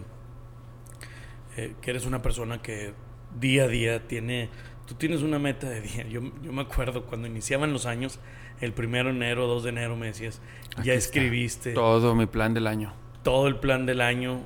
eh, 1.55 1.75
que 1.81 1.91
eres 1.91 2.05
una 2.05 2.21
persona 2.21 2.61
que 2.61 2.93
día 3.39 3.65
a 3.65 3.67
día 3.67 4.07
tiene, 4.07 4.49
tú 4.87 4.95
tienes 4.95 5.21
una 5.21 5.37
meta 5.37 5.69
de 5.69 5.81
día. 5.81 6.07
Yo, 6.07 6.21
yo 6.41 6.51
me 6.51 6.61
acuerdo 6.61 7.05
cuando 7.05 7.27
iniciaban 7.27 7.73
los 7.73 7.85
años, 7.85 8.19
el 8.61 8.73
primero 8.73 9.09
de 9.09 9.15
enero, 9.15 9.47
2 9.47 9.63
de 9.63 9.69
enero, 9.69 9.95
me 9.95 10.07
decías, 10.07 10.41
ya 10.83 10.93
escribiste. 10.93 11.73
Todo 11.73 12.15
mi 12.15 12.25
plan 12.25 12.53
del 12.53 12.67
año. 12.67 12.93
Todo 13.23 13.47
el 13.47 13.57
plan 13.57 13.85
del 13.85 14.01
año 14.01 14.41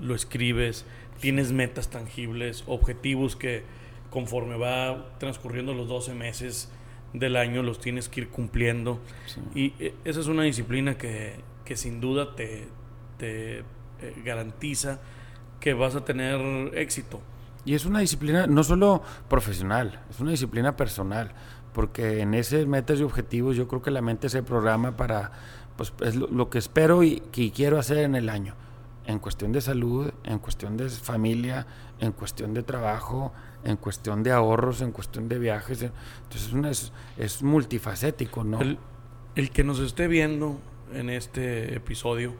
lo 0.00 0.14
escribes, 0.14 0.84
tienes 1.20 1.52
metas 1.52 1.90
tangibles, 1.90 2.64
objetivos 2.66 3.36
que 3.36 3.62
conforme 4.10 4.56
va 4.56 5.16
transcurriendo 5.18 5.72
los 5.72 5.88
12 5.88 6.14
meses 6.14 6.70
del 7.12 7.36
año 7.36 7.62
los 7.62 7.80
tienes 7.80 8.08
que 8.08 8.22
ir 8.22 8.28
cumpliendo. 8.28 9.00
Y 9.54 9.72
eh, 9.78 9.94
esa 10.04 10.20
es 10.20 10.26
una 10.26 10.42
disciplina 10.42 10.98
que, 10.98 11.34
que 11.64 11.76
sin 11.76 12.00
duda 12.00 12.34
te, 12.34 12.66
te 13.18 13.58
eh, 13.58 13.64
garantiza 14.24 15.00
que 15.60 15.74
vas 15.74 15.94
a 15.94 16.04
tener 16.04 16.40
éxito. 16.76 17.20
Y 17.70 17.74
es 17.74 17.84
una 17.86 18.00
disciplina 18.00 18.48
no 18.48 18.64
solo 18.64 19.00
profesional, 19.28 20.00
es 20.10 20.18
una 20.18 20.32
disciplina 20.32 20.74
personal, 20.74 21.30
porque 21.72 22.18
en 22.18 22.34
ese 22.34 22.66
metas 22.66 22.98
y 22.98 23.04
objetivos 23.04 23.54
yo 23.54 23.68
creo 23.68 23.80
que 23.80 23.92
la 23.92 24.02
mente 24.02 24.28
se 24.28 24.42
programa 24.42 24.96
para, 24.96 25.30
pues 25.76 25.92
es 26.00 26.16
lo, 26.16 26.50
que 26.50 26.58
espero 26.58 27.04
y 27.04 27.20
que 27.30 27.52
quiero 27.52 27.78
hacer 27.78 27.98
en 27.98 28.16
el 28.16 28.28
año, 28.28 28.56
en 29.06 29.20
cuestión 29.20 29.52
de 29.52 29.60
salud, 29.60 30.10
en 30.24 30.40
cuestión 30.40 30.76
de 30.76 30.88
familia, 30.88 31.64
en 32.00 32.10
cuestión 32.10 32.54
de 32.54 32.64
trabajo, 32.64 33.32
en 33.62 33.76
cuestión 33.76 34.24
de 34.24 34.32
ahorros, 34.32 34.80
en 34.80 34.90
cuestión 34.90 35.28
de 35.28 35.38
viajes. 35.38 35.80
Entonces 36.24 36.92
es, 37.18 37.40
multifacético, 37.44 38.42
¿no? 38.42 38.60
El, 38.60 38.80
el, 39.36 39.50
que 39.52 39.62
nos 39.62 39.78
esté 39.78 40.08
viendo 40.08 40.58
en 40.92 41.08
este 41.08 41.76
episodio 41.76 42.34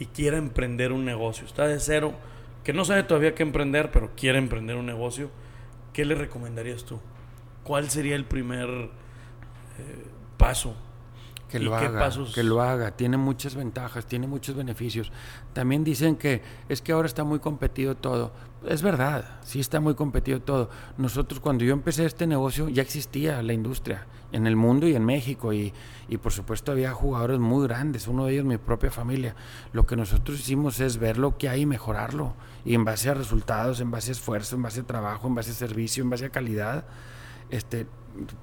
y 0.00 0.06
quiera 0.06 0.36
emprender 0.36 0.90
un 0.90 1.04
negocio, 1.04 1.46
está 1.46 1.68
de 1.68 1.78
cero, 1.78 2.14
que 2.64 2.72
no 2.72 2.84
sabe 2.84 3.02
todavía 3.04 3.34
qué 3.34 3.42
emprender, 3.42 3.90
pero 3.92 4.12
quiere 4.16 4.38
emprender 4.38 4.76
un 4.76 4.86
negocio, 4.86 5.30
¿qué 5.92 6.04
le 6.04 6.14
recomendarías 6.14 6.84
tú? 6.84 6.98
¿Cuál 7.62 7.90
sería 7.90 8.16
el 8.16 8.24
primer 8.24 8.68
eh, 8.68 8.90
paso? 10.38 10.74
Que 11.48 11.60
lo 11.60 11.76
haga, 11.76 12.10
que 12.34 12.42
lo 12.42 12.62
haga, 12.62 12.90
tiene 12.92 13.16
muchas 13.16 13.54
ventajas, 13.54 14.06
tiene 14.06 14.26
muchos 14.26 14.56
beneficios. 14.56 15.12
También 15.52 15.84
dicen 15.84 16.16
que 16.16 16.42
es 16.68 16.82
que 16.82 16.92
ahora 16.92 17.06
está 17.06 17.22
muy 17.22 17.38
competido 17.38 17.94
todo. 17.96 18.32
Es 18.66 18.82
verdad, 18.82 19.38
sí 19.44 19.60
está 19.60 19.78
muy 19.78 19.94
competido 19.94 20.40
todo. 20.40 20.70
Nosotros 20.96 21.40
cuando 21.40 21.64
yo 21.64 21.72
empecé 21.72 22.06
este 22.06 22.26
negocio 22.26 22.68
ya 22.68 22.82
existía 22.82 23.42
la 23.42 23.52
industria 23.52 24.06
en 24.32 24.48
el 24.48 24.56
mundo 24.56 24.88
y 24.88 24.96
en 24.96 25.04
México 25.04 25.52
y, 25.52 25.72
y 26.08 26.16
por 26.16 26.32
supuesto 26.32 26.72
había 26.72 26.92
jugadores 26.92 27.38
muy 27.38 27.68
grandes, 27.68 28.08
uno 28.08 28.24
de 28.24 28.32
ellos 28.32 28.44
mi 28.44 28.56
propia 28.56 28.90
familia. 28.90 29.36
Lo 29.72 29.86
que 29.86 29.94
nosotros 29.94 30.40
hicimos 30.40 30.80
es 30.80 30.98
ver 30.98 31.18
lo 31.18 31.38
que 31.38 31.48
hay 31.48 31.60
y 31.60 31.66
mejorarlo. 31.66 32.34
Y 32.64 32.74
en 32.74 32.84
base 32.84 33.10
a 33.10 33.14
resultados, 33.14 33.80
en 33.80 33.92
base 33.92 34.10
a 34.10 34.12
esfuerzo, 34.12 34.56
en 34.56 34.62
base 34.62 34.80
a 34.80 34.84
trabajo, 34.84 35.28
en 35.28 35.36
base 35.36 35.52
a 35.52 35.54
servicio, 35.54 36.02
en 36.02 36.10
base 36.10 36.24
a 36.24 36.30
calidad, 36.30 36.84
este, 37.50 37.86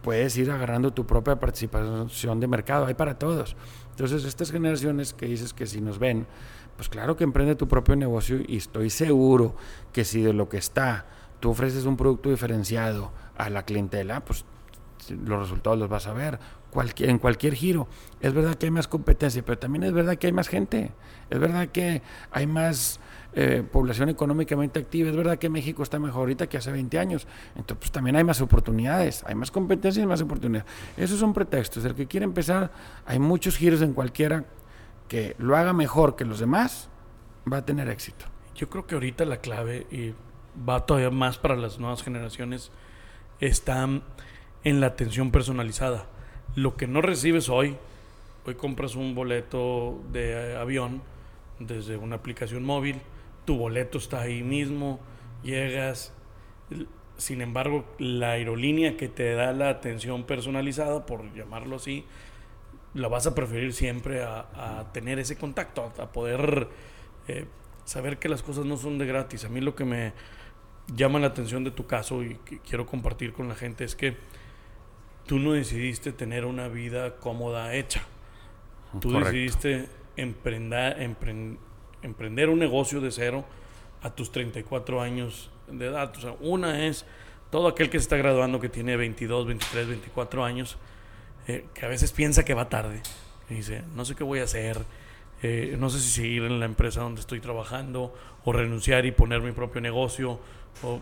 puedes 0.01 0.37
ir 0.37 0.51
agarrando 0.51 0.93
tu 0.93 1.05
propia 1.05 1.39
participación 1.39 2.39
de 2.39 2.47
mercado, 2.47 2.85
hay 2.85 2.93
para 2.93 3.17
todos. 3.17 3.55
Entonces, 3.91 4.25
estas 4.25 4.51
generaciones 4.51 5.13
que 5.13 5.25
dices 5.25 5.53
que 5.53 5.67
si 5.67 5.81
nos 5.81 5.99
ven, 5.99 6.27
pues 6.75 6.89
claro 6.89 7.15
que 7.15 7.23
emprende 7.23 7.55
tu 7.55 7.67
propio 7.67 7.95
negocio 7.95 8.39
y 8.47 8.57
estoy 8.57 8.89
seguro 8.89 9.55
que 9.93 10.03
si 10.03 10.21
de 10.21 10.33
lo 10.33 10.49
que 10.49 10.57
está 10.57 11.05
tú 11.39 11.49
ofreces 11.49 11.85
un 11.85 11.97
producto 11.97 12.29
diferenciado 12.29 13.11
a 13.37 13.49
la 13.49 13.63
clientela, 13.63 14.23
pues 14.23 14.45
los 15.09 15.39
resultados 15.39 15.77
los 15.79 15.89
vas 15.89 16.07
a 16.07 16.13
ver 16.13 16.39
en 16.99 17.17
cualquier 17.17 17.55
giro. 17.55 17.87
Es 18.21 18.33
verdad 18.33 18.55
que 18.55 18.67
hay 18.67 18.71
más 18.71 18.87
competencia, 18.87 19.43
pero 19.43 19.57
también 19.57 19.83
es 19.83 19.91
verdad 19.91 20.17
que 20.17 20.27
hay 20.27 20.33
más 20.33 20.47
gente. 20.47 20.91
Es 21.29 21.39
verdad 21.39 21.67
que 21.69 22.01
hay 22.31 22.47
más 22.47 22.99
eh, 23.33 23.63
población 23.69 24.09
económicamente 24.09 24.79
activa. 24.79 25.09
Es 25.09 25.15
verdad 25.15 25.37
que 25.37 25.49
México 25.49 25.83
está 25.83 25.99
mejor 25.99 26.21
ahorita 26.21 26.47
que 26.47 26.57
hace 26.57 26.71
20 26.71 26.99
años. 26.99 27.27
Entonces 27.55 27.77
pues, 27.79 27.91
también 27.91 28.15
hay 28.15 28.23
más 28.23 28.41
oportunidades, 28.41 29.23
hay 29.25 29.35
más 29.35 29.51
competencia 29.51 30.03
y 30.03 30.05
más 30.05 30.21
oportunidades. 30.21 30.69
Esos 30.97 31.19
son 31.19 31.33
pretextos. 31.33 31.85
El 31.85 31.95
que 31.95 32.07
quiere 32.07 32.25
empezar, 32.25 32.71
hay 33.05 33.19
muchos 33.19 33.57
giros 33.57 33.81
en 33.81 33.93
cualquiera 33.93 34.45
que 35.07 35.35
lo 35.39 35.57
haga 35.57 35.73
mejor 35.73 36.15
que 36.15 36.25
los 36.25 36.39
demás, 36.39 36.89
va 37.51 37.57
a 37.57 37.65
tener 37.65 37.89
éxito. 37.89 38.25
Yo 38.55 38.69
creo 38.69 38.85
que 38.85 38.95
ahorita 38.95 39.25
la 39.25 39.37
clave, 39.37 39.87
y 39.91 40.13
va 40.67 40.85
todavía 40.85 41.09
más 41.09 41.37
para 41.37 41.55
las 41.55 41.79
nuevas 41.79 42.03
generaciones, 42.03 42.71
está 43.39 43.87
en 44.63 44.79
la 44.79 44.87
atención 44.87 45.31
personalizada. 45.31 46.05
Lo 46.55 46.75
que 46.77 46.87
no 46.87 47.01
recibes 47.01 47.49
hoy, 47.49 47.77
hoy 48.45 48.55
compras 48.55 48.95
un 48.95 49.15
boleto 49.15 50.01
de 50.11 50.57
avión 50.57 51.01
desde 51.59 51.97
una 51.97 52.17
aplicación 52.17 52.63
móvil, 52.63 53.01
tu 53.45 53.57
boleto 53.57 53.97
está 53.97 54.21
ahí 54.21 54.43
mismo, 54.43 54.99
llegas. 55.43 56.13
Sin 57.17 57.41
embargo, 57.41 57.85
la 57.99 58.31
aerolínea 58.31 58.97
que 58.97 59.07
te 59.07 59.33
da 59.33 59.53
la 59.53 59.69
atención 59.69 60.23
personalizada, 60.25 61.05
por 61.05 61.33
llamarlo 61.33 61.75
así, 61.75 62.05
la 62.93 63.07
vas 63.07 63.27
a 63.27 63.35
preferir 63.35 63.73
siempre 63.73 64.23
a, 64.23 64.89
tener 64.93 65.19
ese 65.19 65.37
contacto, 65.37 65.91
a, 65.97 66.11
poder 66.11 66.67
eh, 67.27 67.45
saber 67.85 68.17
que 68.17 68.29
las 68.29 68.43
cosas 68.43 68.65
no 68.65 68.77
son 68.77 68.97
de 68.97 69.05
gratis. 69.05 69.45
A 69.45 69.49
mí 69.49 69.61
lo 69.61 69.75
que 69.75 69.85
me 69.85 70.13
llama 70.95 71.19
la 71.19 71.27
atención 71.27 71.63
de 71.63 71.71
tu 71.71 71.85
caso 71.85 72.23
y 72.23 72.35
que 72.45 72.59
quiero 72.59 72.85
compartir 72.85 73.33
con 73.33 73.47
la 73.47 73.55
gente 73.55 73.83
es 73.83 73.95
que 73.95 74.17
tú 75.25 75.39
no 75.39 75.53
decidiste 75.53 76.11
tener 76.11 76.45
una 76.45 76.67
vida 76.67 77.17
cómoda 77.17 77.73
hecha. 77.75 78.03
Tú 78.99 79.11
decidiste 79.11 79.87
emprender, 80.17 81.01
emprender 82.01 82.49
un 82.49 82.59
negocio 82.59 83.01
de 83.01 83.11
cero 83.11 83.45
a 84.01 84.09
tus 84.09 84.31
34 84.31 85.01
años 85.01 85.49
de 85.67 85.87
edad. 85.87 86.11
O 86.15 86.21
sea, 86.21 86.35
una 86.39 86.85
es 86.85 87.05
todo 87.49 87.67
aquel 87.67 87.89
que 87.89 87.99
se 87.99 88.03
está 88.03 88.17
graduando 88.17 88.59
que 88.59 88.69
tiene 88.69 88.95
22, 88.95 89.45
23, 89.47 89.87
24 89.87 90.43
años, 90.43 90.77
eh, 91.47 91.65
que 91.73 91.85
a 91.85 91.89
veces 91.89 92.11
piensa 92.11 92.45
que 92.45 92.53
va 92.53 92.69
tarde. 92.69 93.01
Y 93.49 93.55
dice, 93.55 93.83
no 93.95 94.05
sé 94.05 94.15
qué 94.15 94.23
voy 94.23 94.39
a 94.39 94.43
hacer, 94.43 94.83
eh, 95.43 95.75
no 95.77 95.89
sé 95.89 95.99
si 95.99 96.09
seguir 96.09 96.43
en 96.43 96.59
la 96.59 96.65
empresa 96.65 97.01
donde 97.01 97.21
estoy 97.21 97.39
trabajando 97.39 98.15
o 98.45 98.53
renunciar 98.53 99.05
y 99.05 99.11
poner 99.11 99.41
mi 99.41 99.51
propio 99.51 99.81
negocio. 99.81 100.39
O, 100.83 101.01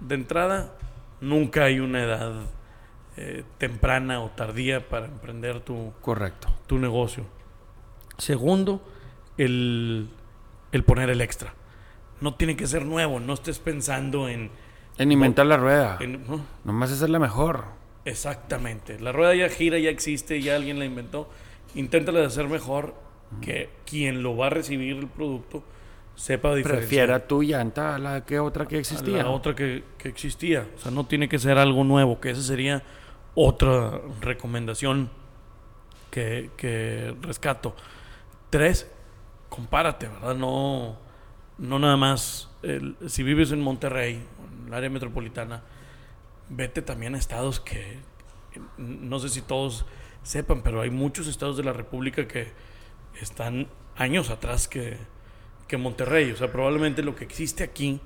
de 0.00 0.14
entrada, 0.14 0.74
nunca 1.20 1.64
hay 1.64 1.80
una 1.80 2.02
edad 2.02 2.32
eh, 3.16 3.42
temprana 3.58 4.20
o 4.20 4.28
tardía 4.30 4.88
para 4.88 5.06
emprender 5.06 5.60
tu, 5.60 5.92
Correcto. 6.00 6.48
tu 6.66 6.78
negocio. 6.78 7.24
Segundo, 8.16 8.80
el, 9.36 10.08
poner 10.84 11.10
el 11.10 11.20
extra. 11.20 11.54
No 12.20 12.34
tiene 12.34 12.56
que 12.56 12.66
ser 12.66 12.84
nuevo, 12.84 13.20
no 13.20 13.34
estés 13.34 13.58
pensando 13.58 14.28
en... 14.28 14.50
En 14.98 15.12
inventar 15.12 15.46
la 15.46 15.56
rueda. 15.56 15.98
Nomás 16.64 16.90
hacerla 16.90 17.18
mejor. 17.18 17.66
Exactamente. 18.04 18.98
La 18.98 19.12
rueda 19.12 19.34
ya 19.34 19.48
gira, 19.48 19.78
ya 19.78 19.90
existe, 19.90 20.40
ya 20.40 20.56
alguien 20.56 20.78
la 20.78 20.84
inventó. 20.84 21.28
Inténtala 21.74 22.20
de 22.20 22.26
hacer 22.26 22.48
mejor 22.48 22.94
que 23.40 23.70
quien 23.86 24.22
lo 24.22 24.36
va 24.36 24.46
a 24.46 24.50
recibir 24.50 24.96
el 24.96 25.06
producto 25.06 25.62
sepa 26.16 26.54
diferenciar. 26.54 26.88
Prefiera 26.88 27.26
tu 27.26 27.42
llanta 27.42 27.94
a 27.94 27.98
la 27.98 28.24
que 28.24 28.40
otra 28.40 28.66
que 28.66 28.78
existía. 28.78 29.20
A 29.20 29.24
la 29.24 29.30
otra 29.30 29.54
que, 29.54 29.84
que, 29.98 30.08
existía. 30.08 30.66
O 30.76 30.80
sea, 30.80 30.90
no 30.90 31.06
tiene 31.06 31.28
que 31.28 31.38
ser 31.38 31.58
algo 31.58 31.84
nuevo, 31.84 32.18
que 32.20 32.30
esa 32.30 32.42
sería 32.42 32.82
otra 33.34 34.00
recomendación 34.20 35.10
que, 36.10 37.14
rescato. 37.22 37.74
Tres, 38.50 38.90
compárate, 39.48 40.08
¿verdad? 40.08 40.34
No, 40.34 40.96
no 41.58 41.78
nada 41.78 41.96
más, 41.96 42.50
si 43.06 43.22
vives 43.22 43.52
en 43.52 43.60
Monterrey, 43.60 44.22
en 44.60 44.68
el 44.68 44.74
área 44.74 44.90
metropolitana, 44.90 45.62
vete 46.48 46.82
también 46.82 47.14
a 47.14 47.18
estados 47.18 47.60
que 47.60 47.98
no 48.76 49.18
sé 49.18 49.28
si 49.28 49.42
todos 49.42 49.84
sepan, 50.22 50.62
pero 50.62 50.80
hay 50.80 50.90
muchos 50.90 51.26
estados 51.26 51.56
de 51.56 51.64
la 51.64 51.72
República 51.72 52.26
que 52.26 52.52
están 53.20 53.68
años 53.96 54.30
atrás 54.30 54.68
que, 54.68 54.96
que 55.66 55.76
Monterrey. 55.76 56.30
O 56.30 56.36
sea, 56.36 56.50
probablemente 56.50 57.02
lo 57.02 57.14
que 57.14 57.24
existe 57.24 57.64
aquí 57.64 58.00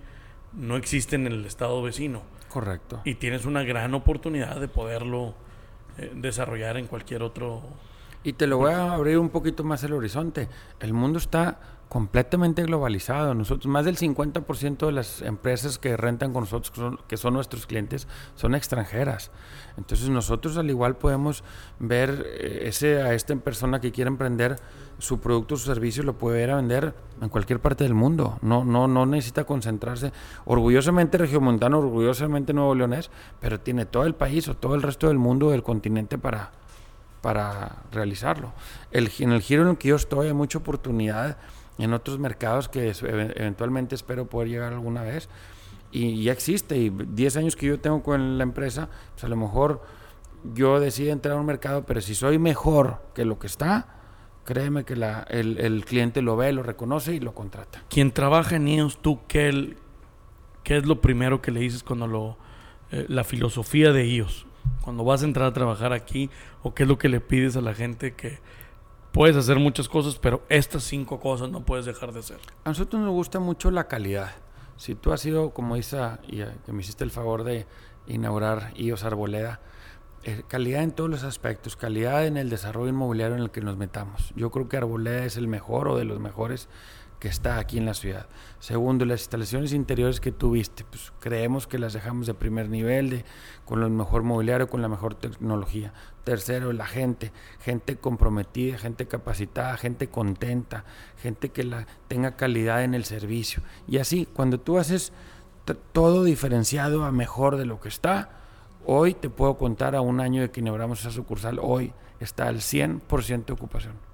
no 0.52 0.76
existe 0.76 1.16
en 1.16 1.26
el 1.26 1.44
estado 1.46 1.82
vecino. 1.82 2.22
Correcto. 2.48 3.00
Y 3.04 3.14
tienes 3.14 3.46
una 3.46 3.62
gran 3.62 3.94
oportunidad 3.94 4.60
de 4.60 4.68
poderlo 4.68 5.34
eh, 5.98 6.12
desarrollar 6.14 6.76
en 6.76 6.86
cualquier 6.86 7.22
otro... 7.22 7.62
Y 8.24 8.34
te 8.34 8.46
lo 8.46 8.58
voy 8.58 8.72
a 8.72 8.92
abrir 8.92 9.18
un 9.18 9.30
poquito 9.30 9.64
más 9.64 9.82
el 9.84 9.92
horizonte. 9.92 10.48
El 10.80 10.92
mundo 10.92 11.18
está 11.18 11.58
completamente 11.92 12.62
globalizado. 12.62 13.34
Nosotros, 13.34 13.66
más 13.66 13.84
del 13.84 13.98
50% 13.98 14.86
de 14.86 14.92
las 14.92 15.20
empresas 15.20 15.78
que 15.78 15.94
rentan 15.94 16.32
con 16.32 16.44
nosotros, 16.44 16.98
que 17.06 17.18
son, 17.18 17.34
nuestros 17.34 17.66
clientes, 17.66 18.08
son 18.34 18.54
extranjeras. 18.54 19.30
Entonces 19.76 20.08
nosotros 20.08 20.56
al 20.56 20.70
igual 20.70 20.96
podemos 20.96 21.44
ver 21.80 22.26
eh, 22.26 22.62
ese, 22.62 23.02
a 23.02 23.12
esta 23.12 23.36
persona 23.36 23.78
que 23.82 23.92
quiere 23.92 24.08
emprender 24.08 24.56
su 24.98 25.20
producto 25.20 25.58
su 25.58 25.66
servicio, 25.66 26.02
lo 26.02 26.16
puede 26.16 26.42
ir 26.42 26.50
a 26.50 26.56
vender 26.56 26.94
en 27.20 27.28
cualquier 27.28 27.60
parte 27.60 27.84
del 27.84 27.92
mundo. 27.92 28.38
No, 28.40 28.64
no, 28.64 28.88
no 28.88 29.04
necesita 29.04 29.44
concentrarse. 29.44 30.12
Orgullosamente 30.46 31.18
regiomontano, 31.18 31.80
orgullosamente 31.80 32.54
nuevo 32.54 32.74
leonés, 32.74 33.10
pero 33.38 33.60
tiene 33.60 33.84
todo 33.84 34.04
el 34.04 34.14
país 34.14 34.48
o 34.48 34.56
todo 34.56 34.76
el 34.76 34.80
resto 34.80 35.08
del 35.08 35.18
mundo, 35.18 35.50
del 35.50 35.62
continente 35.62 36.16
para, 36.16 36.52
para 37.22 37.76
realizarlo. 37.90 38.52
El, 38.90 39.10
en 39.20 39.32
el 39.32 39.40
giro 39.40 39.62
en 39.62 39.68
el 39.68 39.78
que 39.78 39.88
yo 39.88 39.96
estoy 39.96 40.26
hay 40.26 40.34
mucha 40.34 40.58
oportunidad 40.58 41.38
en 41.78 41.94
otros 41.94 42.18
mercados 42.18 42.68
que 42.68 42.92
eventualmente 43.00 43.94
espero 43.94 44.26
poder 44.26 44.48
llegar 44.48 44.72
alguna 44.74 45.02
vez. 45.02 45.28
Y 45.90 46.22
ya 46.22 46.32
existe, 46.32 46.76
y 46.76 46.90
10 46.90 47.36
años 47.36 47.56
que 47.56 47.66
yo 47.66 47.80
tengo 47.80 48.02
con 48.02 48.38
la 48.38 48.44
empresa, 48.44 48.88
pues 49.12 49.24
a 49.24 49.28
lo 49.28 49.36
mejor 49.36 49.82
yo 50.54 50.80
decido 50.80 51.12
entrar 51.12 51.36
a 51.36 51.40
un 51.40 51.46
mercado, 51.46 51.84
pero 51.84 52.00
si 52.00 52.14
soy 52.14 52.38
mejor 52.38 53.02
que 53.14 53.24
lo 53.24 53.38
que 53.38 53.46
está, 53.46 53.88
créeme 54.44 54.84
que 54.84 54.96
la, 54.96 55.24
el, 55.28 55.58
el, 55.58 55.84
cliente 55.84 56.22
lo 56.22 56.36
ve, 56.36 56.52
lo 56.52 56.62
reconoce 56.62 57.14
y 57.14 57.20
lo 57.20 57.34
contrata. 57.34 57.82
Quien 57.88 58.10
trabaja 58.10 58.56
en 58.56 58.68
ellos, 58.68 58.98
tú, 59.00 59.20
¿qué, 59.28 59.76
qué 60.64 60.78
es 60.78 60.86
lo 60.86 61.00
primero 61.00 61.40
que 61.40 61.50
le 61.50 61.60
dices 61.60 61.82
cuando 61.82 62.06
lo... 62.06 62.36
Eh, 62.90 63.06
la 63.08 63.24
filosofía 63.24 63.92
de 63.92 64.04
ellos, 64.04 64.46
cuando 64.82 65.04
vas 65.04 65.22
a 65.22 65.26
entrar 65.26 65.46
a 65.46 65.52
trabajar 65.52 65.92
aquí, 65.92 66.30
o 66.62 66.74
qué 66.74 66.82
es 66.84 66.88
lo 66.88 66.98
que 66.98 67.08
le 67.08 67.20
pides 67.20 67.56
a 67.56 67.60
la 67.60 67.74
gente 67.74 68.14
que 68.14 68.40
puedes 69.12 69.36
hacer 69.36 69.58
muchas 69.58 69.88
cosas, 69.88 70.16
pero 70.16 70.42
estas 70.48 70.82
cinco 70.82 71.20
cosas 71.20 71.50
no 71.50 71.64
puedes 71.64 71.84
dejar 71.84 72.12
de 72.12 72.20
hacer. 72.20 72.38
A 72.64 72.70
nosotros 72.70 73.00
nos 73.00 73.10
gusta 73.10 73.40
mucho 73.40 73.70
la 73.70 73.88
calidad. 73.88 74.32
Si 74.76 74.94
tú 74.94 75.12
has 75.12 75.20
sido, 75.20 75.50
como 75.50 75.76
dice, 75.76 75.98
y 76.26 76.38
que 76.64 76.72
me 76.72 76.82
hiciste 76.82 77.04
el 77.04 77.10
favor 77.10 77.44
de 77.44 77.66
inaugurar 78.06 78.72
IOS 78.76 79.04
Arboleda, 79.04 79.60
eh, 80.24 80.42
calidad 80.46 80.82
en 80.82 80.92
todos 80.92 81.10
los 81.10 81.24
aspectos, 81.24 81.76
calidad 81.76 82.26
en 82.26 82.36
el 82.36 82.48
desarrollo 82.48 82.88
inmobiliario 82.88 83.36
en 83.36 83.42
el 83.42 83.50
que 83.50 83.60
nos 83.60 83.76
metamos. 83.76 84.32
Yo 84.36 84.50
creo 84.50 84.68
que 84.68 84.76
Arboleda 84.76 85.24
es 85.24 85.36
el 85.36 85.48
mejor 85.48 85.88
o 85.88 85.96
de 85.96 86.04
los 86.04 86.20
mejores 86.20 86.68
que 87.22 87.28
está 87.28 87.58
aquí 87.58 87.78
en 87.78 87.86
la 87.86 87.94
ciudad. 87.94 88.26
Segundo, 88.58 89.04
las 89.04 89.20
instalaciones 89.20 89.72
interiores 89.72 90.18
que 90.18 90.32
tuviste, 90.32 90.82
pues 90.82 91.12
creemos 91.20 91.68
que 91.68 91.78
las 91.78 91.92
dejamos 91.92 92.26
de 92.26 92.34
primer 92.34 92.68
nivel, 92.68 93.24
con 93.64 93.80
el 93.80 93.90
mejor 93.90 94.24
mobiliario, 94.24 94.68
con 94.68 94.82
la 94.82 94.88
mejor 94.88 95.14
tecnología. 95.14 95.92
Tercero, 96.24 96.72
la 96.72 96.84
gente, 96.84 97.30
gente 97.60 97.94
comprometida, 97.94 98.76
gente 98.76 99.06
capacitada, 99.06 99.76
gente 99.76 100.08
contenta, 100.08 100.84
gente 101.16 101.50
que 101.50 101.62
la, 101.62 101.86
tenga 102.08 102.34
calidad 102.34 102.82
en 102.82 102.92
el 102.92 103.04
servicio. 103.04 103.62
Y 103.86 103.98
así, 103.98 104.26
cuando 104.26 104.58
tú 104.58 104.78
haces 104.78 105.12
todo 105.92 106.24
diferenciado 106.24 107.04
a 107.04 107.12
mejor 107.12 107.56
de 107.56 107.66
lo 107.66 107.78
que 107.78 107.88
está, 107.88 108.30
hoy 108.84 109.14
te 109.14 109.30
puedo 109.30 109.56
contar 109.58 109.94
a 109.94 110.00
un 110.00 110.18
año 110.18 110.42
de 110.42 110.50
que 110.50 110.58
inauguramos 110.58 110.98
esa 110.98 111.12
sucursal, 111.12 111.60
hoy 111.62 111.92
está 112.18 112.48
al 112.48 112.56
100% 112.56 113.44
de 113.44 113.52
ocupación 113.52 114.11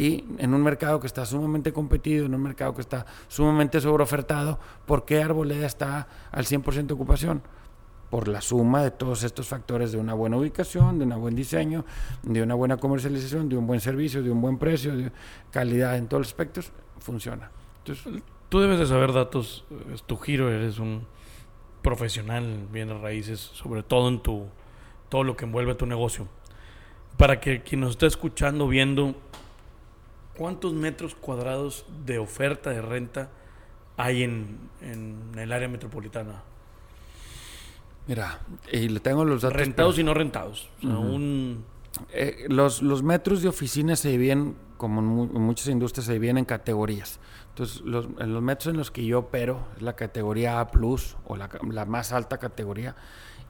y 0.00 0.24
en 0.38 0.54
un 0.54 0.62
mercado 0.62 0.98
que 0.98 1.06
está 1.06 1.26
sumamente 1.26 1.74
competido, 1.74 2.24
en 2.24 2.34
un 2.34 2.42
mercado 2.42 2.74
que 2.74 2.80
está 2.80 3.04
sumamente 3.28 3.82
sobreofertado, 3.82 4.58
¿por 4.86 5.04
qué 5.04 5.22
Arboleda 5.22 5.66
está 5.66 6.08
al 6.32 6.46
100% 6.46 6.86
de 6.86 6.94
ocupación? 6.94 7.42
Por 8.08 8.26
la 8.26 8.40
suma 8.40 8.82
de 8.82 8.92
todos 8.92 9.24
estos 9.24 9.46
factores 9.46 9.92
de 9.92 9.98
una 9.98 10.14
buena 10.14 10.38
ubicación, 10.38 10.98
de 10.98 11.04
un 11.04 11.20
buen 11.20 11.36
diseño, 11.36 11.84
de 12.22 12.42
una 12.42 12.54
buena 12.54 12.78
comercialización, 12.78 13.50
de 13.50 13.58
un 13.58 13.66
buen 13.66 13.80
servicio, 13.80 14.22
de 14.22 14.30
un 14.30 14.40
buen 14.40 14.56
precio, 14.56 14.96
de 14.96 15.12
calidad 15.50 15.98
en 15.98 16.08
todos 16.08 16.22
los 16.22 16.28
aspectos, 16.28 16.72
funciona. 16.98 17.50
Entonces, 17.84 18.22
tú 18.48 18.60
debes 18.60 18.78
de 18.78 18.86
saber 18.86 19.12
datos, 19.12 19.66
es 19.92 20.02
tu 20.04 20.16
giro, 20.16 20.50
eres 20.50 20.78
un 20.78 21.06
profesional 21.82 22.44
en 22.44 22.72
bienes 22.72 22.98
raíces, 23.02 23.38
sobre 23.38 23.82
todo 23.82 24.08
en 24.08 24.22
tu 24.22 24.46
todo 25.10 25.24
lo 25.24 25.36
que 25.36 25.44
envuelve 25.44 25.74
tu 25.74 25.84
negocio. 25.84 26.26
Para 27.18 27.38
que 27.38 27.62
quien 27.62 27.82
nos 27.82 27.90
esté 27.90 28.06
escuchando, 28.06 28.66
viendo, 28.66 29.14
¿cuántos 30.40 30.72
metros 30.72 31.14
cuadrados 31.14 31.84
de 32.06 32.18
oferta 32.18 32.70
de 32.70 32.80
renta 32.80 33.28
hay 33.98 34.22
en, 34.22 34.70
el 35.36 35.52
área 35.52 35.68
metropolitana? 35.68 36.42
Mira, 38.06 38.40
y 38.72 38.88
le 38.88 39.00
tengo 39.00 39.22
los 39.26 39.42
datos. 39.42 39.58
Rentados 39.58 39.98
y 39.98 40.02
no 40.02 40.14
rentados. 40.14 40.70
Eh, 42.14 42.46
los, 42.48 42.80
los, 42.80 43.02
metros 43.02 43.42
de 43.42 43.48
oficina 43.48 43.96
se 43.96 44.08
dividen, 44.08 44.56
como 44.78 45.00
en, 45.00 45.42
muchas 45.42 45.68
industrias, 45.68 46.06
se 46.06 46.14
dividen 46.14 46.38
en 46.38 46.46
categorías. 46.46 47.20
Entonces, 47.50 47.82
los, 47.82 48.06
en 48.18 48.32
los 48.32 48.42
metros 48.42 48.68
en 48.68 48.78
los 48.78 48.90
que 48.90 49.04
yo 49.04 49.18
opero, 49.18 49.66
es 49.76 49.82
la 49.82 49.94
categoría 49.94 50.58
A, 50.58 50.70
o 51.26 51.36
la, 51.36 51.50
la 51.70 51.84
más 51.84 52.12
alta 52.12 52.38
categoría, 52.38 52.96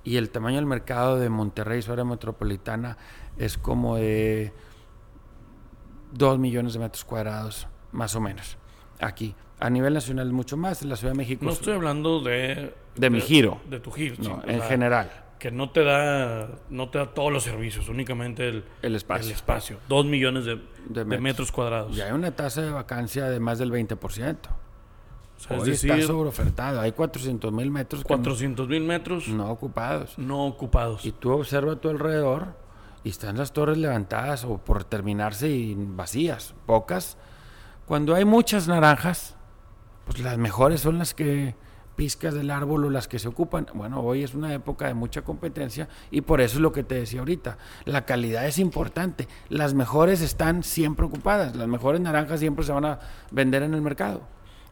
y 0.02 0.16
el 0.16 0.30
tamaño 0.30 0.56
del 0.56 0.66
mercado 0.66 1.20
de 1.20 1.28
Monterrey, 1.28 1.82
su 1.82 1.92
área 1.92 2.04
metropolitana, 2.04 2.96
es 3.38 3.58
como 3.58 3.94
de 3.94 4.52
2 6.12 6.38
millones 6.38 6.74
de 6.74 6.78
metros 6.78 7.04
cuadrados, 7.04 7.66
más 7.92 8.14
o 8.14 8.20
menos, 8.20 8.56
aquí. 9.00 9.34
A 9.58 9.68
nivel 9.68 9.92
nacional 9.92 10.32
mucho 10.32 10.56
más, 10.56 10.82
en 10.82 10.88
la 10.88 10.96
Ciudad 10.96 11.12
de 11.12 11.18
México. 11.18 11.44
No 11.44 11.52
estoy 11.52 11.74
hablando 11.74 12.20
de... 12.20 12.74
De, 12.96 13.10
mi 13.10 13.20
giro. 13.20 13.60
De 13.68 13.78
tu 13.78 13.90
giro, 13.90 14.16
no, 14.18 14.42
en 14.46 14.60
general. 14.62 15.10
Que 15.38 15.50
no 15.50 15.70
te 15.70 15.84
da 15.84 16.48
no 16.68 16.90
te 16.90 16.98
da 16.98 17.14
todos 17.14 17.32
los 17.32 17.42
servicios, 17.44 17.88
únicamente 17.88 18.48
el, 18.48 18.64
el 18.82 18.94
espacio. 18.94 19.28
El 19.28 19.34
espacio. 19.34 19.78
2 19.88 20.06
millones 20.06 20.44
de, 20.44 20.60
de, 20.88 21.04
metros. 21.04 21.52
cuadrados. 21.52 21.96
Y 21.96 22.00
hay 22.00 22.12
una 22.12 22.30
tasa 22.34 22.62
de 22.62 22.70
vacancia 22.70 23.26
de 23.26 23.40
más 23.40 23.58
del 23.58 23.70
20%. 23.70 23.98
O 23.98 24.08
sea, 24.10 25.56
Hoy 25.56 25.62
es 25.62 25.66
decir, 25.66 25.92
está 25.92 26.06
sobreofertado. 26.06 26.80
Hay 26.80 26.92
400 26.92 27.52
mil 27.52 27.70
metros. 27.70 28.04
400 28.04 28.68
mil 28.68 28.82
metros. 28.82 29.28
No 29.28 29.50
ocupados. 29.50 30.18
No 30.18 30.46
ocupados. 30.46 31.04
Y 31.06 31.12
tú 31.12 31.32
observa 31.32 31.72
a 31.72 31.76
tu 31.76 31.88
alrededor 31.88 32.54
y 33.04 33.10
están 33.10 33.38
las 33.38 33.52
torres 33.52 33.78
levantadas 33.78 34.44
o 34.44 34.58
por 34.58 34.84
terminarse 34.84 35.48
y 35.48 35.74
vacías, 35.74 36.54
pocas. 36.66 37.16
Cuando 37.86 38.14
hay 38.14 38.24
muchas 38.24 38.68
naranjas, 38.68 39.36
pues 40.04 40.20
las 40.20 40.38
mejores 40.38 40.80
son 40.80 40.98
las 40.98 41.14
que 41.14 41.54
piscas 41.96 42.32
del 42.32 42.50
árbol 42.50 42.86
o 42.86 42.90
las 42.90 43.08
que 43.08 43.18
se 43.18 43.28
ocupan. 43.28 43.66
Bueno, 43.74 44.00
hoy 44.00 44.22
es 44.22 44.34
una 44.34 44.54
época 44.54 44.86
de 44.86 44.94
mucha 44.94 45.22
competencia 45.22 45.88
y 46.10 46.22
por 46.22 46.40
eso 46.40 46.56
es 46.56 46.60
lo 46.62 46.72
que 46.72 46.82
te 46.82 46.94
decía 46.94 47.20
ahorita. 47.20 47.58
La 47.84 48.06
calidad 48.06 48.46
es 48.46 48.58
importante. 48.58 49.28
Las 49.48 49.74
mejores 49.74 50.22
están 50.22 50.62
siempre 50.62 51.04
ocupadas. 51.04 51.56
Las 51.56 51.68
mejores 51.68 52.00
naranjas 52.00 52.40
siempre 52.40 52.64
se 52.64 52.72
van 52.72 52.86
a 52.86 53.00
vender 53.30 53.62
en 53.62 53.74
el 53.74 53.82
mercado. 53.82 54.22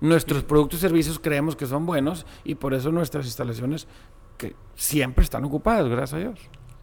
Nuestros 0.01 0.45
productos 0.45 0.79
y 0.79 0.83
servicios 0.83 1.19
creemos 1.19 1.57
que 1.57 1.67
son 1.67 1.85
buenos 1.85 2.25
y 2.45 2.55
por 2.55 2.73
eso 2.73 2.93
nuestras 2.93 3.27
instalaciones 3.27 3.89
que 4.39 4.55
siempre 4.75 5.25
están 5.25 5.45
ocupadas, 5.45 5.87
gracias 5.89 6.15
a 6.15 6.19
Dios. 6.19 6.39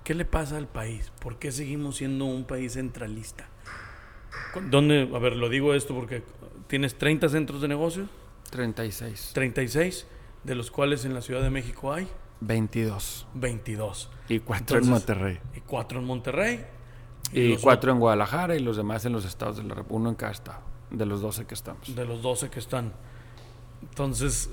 ¿Qué 0.06 0.14
le 0.14 0.24
pasa 0.24 0.58
al 0.58 0.68
país? 0.68 1.12
¿Por 1.20 1.40
qué 1.40 1.52
seguimos 1.52 1.98
siendo 1.98 2.26
un 2.26 2.46
país 2.46 2.74
centralista? 2.74 3.48
¿Dónde? 4.70 5.10
A 5.12 5.18
ver, 5.18 5.36
lo 5.36 5.50
digo 5.50 5.74
esto 5.74 5.96
porque 5.96 6.22
tienes 6.68 6.96
30 6.96 7.28
centros 7.28 7.60
de 7.60 7.68
negocio. 7.68 8.08
36. 8.52 9.32
36, 9.34 10.06
de 10.44 10.54
los 10.54 10.70
cuales 10.70 11.06
en 11.06 11.16
la 11.16 11.22
Ciudad 11.22 11.42
de 11.42 11.50
México 11.50 11.92
hay 11.92 12.08
22. 12.42 13.26
22. 13.34 14.12
Y 14.30 14.40
cuatro 14.42 14.78
en 14.78 14.88
Monterrey. 14.88 15.40
Y 15.56 15.62
cuatro 15.62 16.00
en 16.00 16.06
Monterrey. 16.06 16.64
Y, 17.34 17.58
cuatro 17.58 17.92
en 17.92 17.98
Guadalajara 17.98 18.56
y 18.56 18.60
los 18.60 18.78
demás 18.78 19.06
en 19.06 19.14
los 19.14 19.26
estados 19.26 19.58
de 19.58 19.64
la 19.64 19.74
República, 19.74 19.96
uno 19.96 20.10
en 20.10 20.16
cada 20.16 20.32
estado, 20.32 20.62
de 20.92 21.08
los 21.08 21.22
12 21.22 21.48
que 21.48 21.56
estamos. 21.56 21.96
De 21.96 22.06
los 22.06 22.22
12 22.22 22.52
que 22.52 22.60
están. 22.60 22.94
Entonces, 23.82 24.52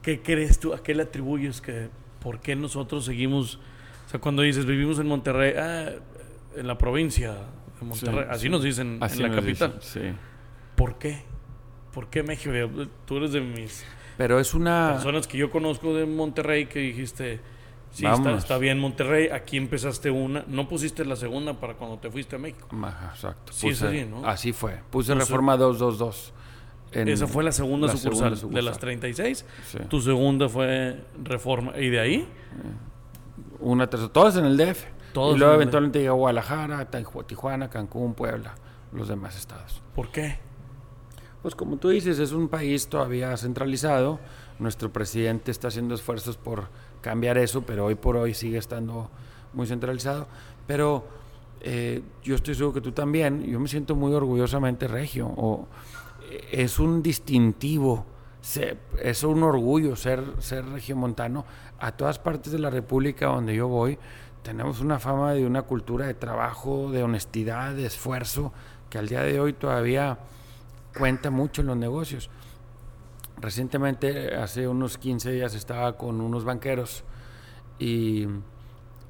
¿qué 0.00 0.22
crees 0.22 0.58
tú? 0.58 0.72
¿A 0.72 0.82
qué 0.82 0.94
le 0.94 1.02
atribuyes 1.02 1.60
que 1.60 1.90
por 2.22 2.40
qué 2.40 2.56
nosotros 2.56 3.04
seguimos 3.04 3.60
o 4.06 4.08
sea, 4.08 4.20
cuando 4.20 4.42
dices 4.42 4.66
vivimos 4.66 4.98
en 4.98 5.08
Monterrey, 5.08 5.54
ah, 5.58 5.90
en 6.56 6.66
la 6.66 6.78
provincia 6.78 7.32
de 7.80 7.86
Monterrey, 7.86 8.26
así 8.30 8.48
nos 8.48 8.62
dicen 8.62 9.00
en 9.02 9.22
la 9.22 9.30
capital. 9.30 9.78
sí. 9.80 10.00
¿Por 10.76 10.98
qué? 10.98 11.22
¿Por 11.92 12.08
qué 12.08 12.22
México? 12.22 12.52
Tú 13.06 13.16
eres 13.16 13.32
de 13.32 13.40
mis 13.40 13.82
Pero 14.18 14.38
es 14.38 14.54
una 14.54 14.92
personas 14.92 15.26
que 15.26 15.38
yo 15.38 15.50
conozco 15.50 15.94
de 15.94 16.04
Monterrey 16.04 16.66
que 16.66 16.80
dijiste, 16.80 17.40
sí, 17.90 18.06
está, 18.06 18.36
está, 18.36 18.58
bien 18.58 18.78
Monterrey, 18.78 19.30
aquí 19.30 19.56
empezaste 19.56 20.10
una, 20.10 20.44
no 20.46 20.68
pusiste 20.68 21.04
la 21.06 21.16
segunda 21.16 21.58
para 21.58 21.74
cuando 21.74 21.98
te 21.98 22.10
fuiste 22.10 22.36
a 22.36 22.38
México. 22.38 22.68
Ajá, 22.70 23.12
exacto. 23.14 23.52
Sí, 23.52 23.68
es 23.68 23.82
así, 23.82 24.04
¿no? 24.04 24.26
Así 24.26 24.52
fue. 24.52 24.80
Puse 24.90 25.14
Reforma 25.14 25.56
222. 25.56 26.34
Esa 26.92 27.26
fue 27.26 27.42
la 27.42 27.52
segunda, 27.52 27.88
sucursal, 27.88 28.38
de 28.50 28.62
las 28.62 28.78
36. 28.78 29.44
Tu 29.88 30.00
segunda 30.00 30.48
fue 30.48 31.00
Reforma. 31.22 31.78
¿Y 31.78 31.88
de 31.88 32.00
ahí? 32.00 32.28
Una 33.72 33.88
tercera, 33.88 34.12
todas 34.12 34.36
en 34.36 34.44
el 34.44 34.56
DF. 34.56 34.84
todos. 35.12 35.36
Y 35.36 35.38
luego 35.38 35.54
eventualmente 35.54 35.98
llega 35.98 36.12
Guadalajara, 36.12 36.88
Tijuana, 37.26 37.68
Cancún, 37.68 38.14
Puebla, 38.14 38.54
los 38.92 39.08
demás 39.08 39.36
estados. 39.36 39.82
¿Por 39.94 40.10
qué? 40.10 40.38
Pues 41.42 41.54
como 41.54 41.76
tú 41.76 41.90
dices, 41.90 42.18
es 42.18 42.32
un 42.32 42.48
país 42.48 42.88
todavía 42.88 43.36
centralizado. 43.36 44.18
Nuestro 44.58 44.92
presidente 44.92 45.50
está 45.50 45.68
haciendo 45.68 45.94
esfuerzos 45.94 46.36
por 46.36 46.68
cambiar 47.00 47.38
eso, 47.38 47.62
pero 47.62 47.86
hoy 47.86 47.94
por 47.94 48.16
hoy 48.16 48.34
sigue 48.34 48.58
estando 48.58 49.10
muy 49.52 49.66
centralizado. 49.66 50.26
Pero 50.66 51.06
eh, 51.60 52.02
yo 52.22 52.34
estoy 52.34 52.54
seguro 52.54 52.74
que 52.74 52.80
tú 52.80 52.92
también, 52.92 53.44
yo 53.44 53.60
me 53.60 53.68
siento 53.68 53.94
muy 53.94 54.12
orgullosamente 54.12 54.88
regio. 54.88 55.26
O, 55.36 55.68
eh, 56.30 56.48
es 56.50 56.78
un 56.78 57.02
distintivo, 57.02 58.06
es 59.02 59.22
un 59.24 59.42
orgullo 59.42 59.96
ser, 59.96 60.22
ser 60.38 60.64
regiomontano. 60.66 61.44
A 61.78 61.92
todas 61.92 62.18
partes 62.18 62.52
de 62.52 62.58
la 62.58 62.70
República 62.70 63.26
donde 63.26 63.54
yo 63.54 63.68
voy, 63.68 63.98
tenemos 64.42 64.80
una 64.80 64.98
fama 64.98 65.32
de 65.32 65.44
una 65.44 65.62
cultura 65.62 66.06
de 66.06 66.14
trabajo, 66.14 66.90
de 66.90 67.02
honestidad, 67.02 67.74
de 67.74 67.86
esfuerzo, 67.86 68.52
que 68.88 68.98
al 68.98 69.08
día 69.08 69.22
de 69.22 69.40
hoy 69.40 69.52
todavía 69.52 70.18
cuenta 70.96 71.30
mucho 71.30 71.62
en 71.62 71.66
los 71.66 71.76
negocios. 71.76 72.30
Recientemente, 73.38 74.34
hace 74.34 74.66
unos 74.68 74.96
15 74.98 75.32
días, 75.32 75.54
estaba 75.54 75.96
con 75.96 76.20
unos 76.20 76.44
banqueros 76.44 77.04
y, 77.78 78.26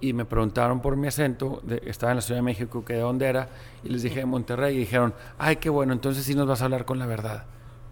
y 0.00 0.12
me 0.12 0.24
preguntaron 0.24 0.80
por 0.80 0.96
mi 0.96 1.06
acento. 1.06 1.62
estaba 1.84 2.12
en 2.12 2.16
la 2.16 2.22
Ciudad 2.22 2.38
de 2.38 2.44
México, 2.44 2.84
que 2.84 2.94
de 2.94 3.00
dónde 3.00 3.26
era, 3.26 3.48
y 3.84 3.90
les 3.90 4.02
dije 4.02 4.20
de 4.20 4.26
Monterrey. 4.26 4.74
Y 4.74 4.78
dijeron, 4.80 5.14
ay, 5.38 5.56
qué 5.56 5.70
bueno, 5.70 5.92
entonces 5.92 6.24
sí 6.24 6.34
nos 6.34 6.46
vas 6.48 6.62
a 6.62 6.64
hablar 6.64 6.84
con 6.84 6.98
la 6.98 7.06
verdad. 7.06 7.44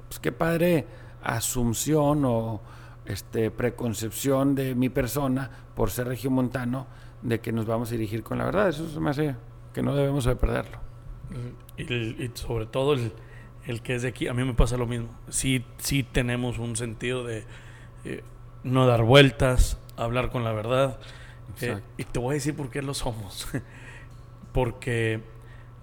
Pues 0.09 0.19
qué 0.19 0.33
padre 0.33 0.87
asunción 1.23 2.25
o 2.25 2.61
este, 3.07 3.51
preconcepción 3.51 4.55
de 4.55 4.75
mi 4.75 4.89
persona 4.89 5.51
por 5.75 5.91
ser 5.91 6.09
regiomontano 6.09 6.87
de 7.23 7.41
que 7.41 7.53
nos 7.53 7.67
vamos 7.67 7.89
a 7.89 7.93
dirigir 7.93 8.23
con 8.23 8.39
la 8.39 8.45
verdad. 8.45 8.69
Eso 8.69 8.89
se 8.89 9.01
me 9.01 9.11
hace 9.11 9.37
que 9.73 9.83
no 9.83 9.95
debemos 9.95 10.25
de 10.25 10.37
perderlo. 10.37 10.79
y 11.77 12.31
sobre 12.35 12.67
todo 12.67 12.95
el 12.95 13.13
el 13.67 13.81
que 13.83 13.95
es 13.95 14.03
de 14.03 14.09
aquí, 14.09 14.29
a 14.29 14.35
mí 14.35 14.45
me 14.45 14.55
pasa 14.55 14.77
lo 14.77 14.87
mismo. 14.87 15.09
Sí, 15.29 15.65
sí 15.79 16.03
tenemos 16.03 16.59
un 16.59 16.77
sentido 16.77 17.25
de 17.25 17.45
eh, 18.05 18.23
no 18.63 18.87
dar 18.87 19.03
vueltas, 19.03 19.79
hablar 19.97 20.31
con 20.31 20.45
la 20.45 20.53
verdad. 20.53 20.99
Eh, 21.61 21.81
y 21.97 22.05
te 22.05 22.19
voy 22.19 22.33
a 22.33 22.35
decir 22.35 22.55
por 22.55 22.71
qué 22.71 22.83
lo 22.83 22.95
somos. 22.95 23.49
Porque 24.53 25.23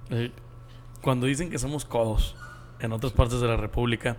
eh, 0.10 0.32
cuando 1.02 1.26
dicen 1.26 1.50
que 1.50 1.58
somos 1.58 1.86
codos 1.86 2.36
en 2.80 2.92
otras 2.92 3.14
partes 3.14 3.42
de 3.42 3.48
la 3.48 3.58
República, 3.58 4.18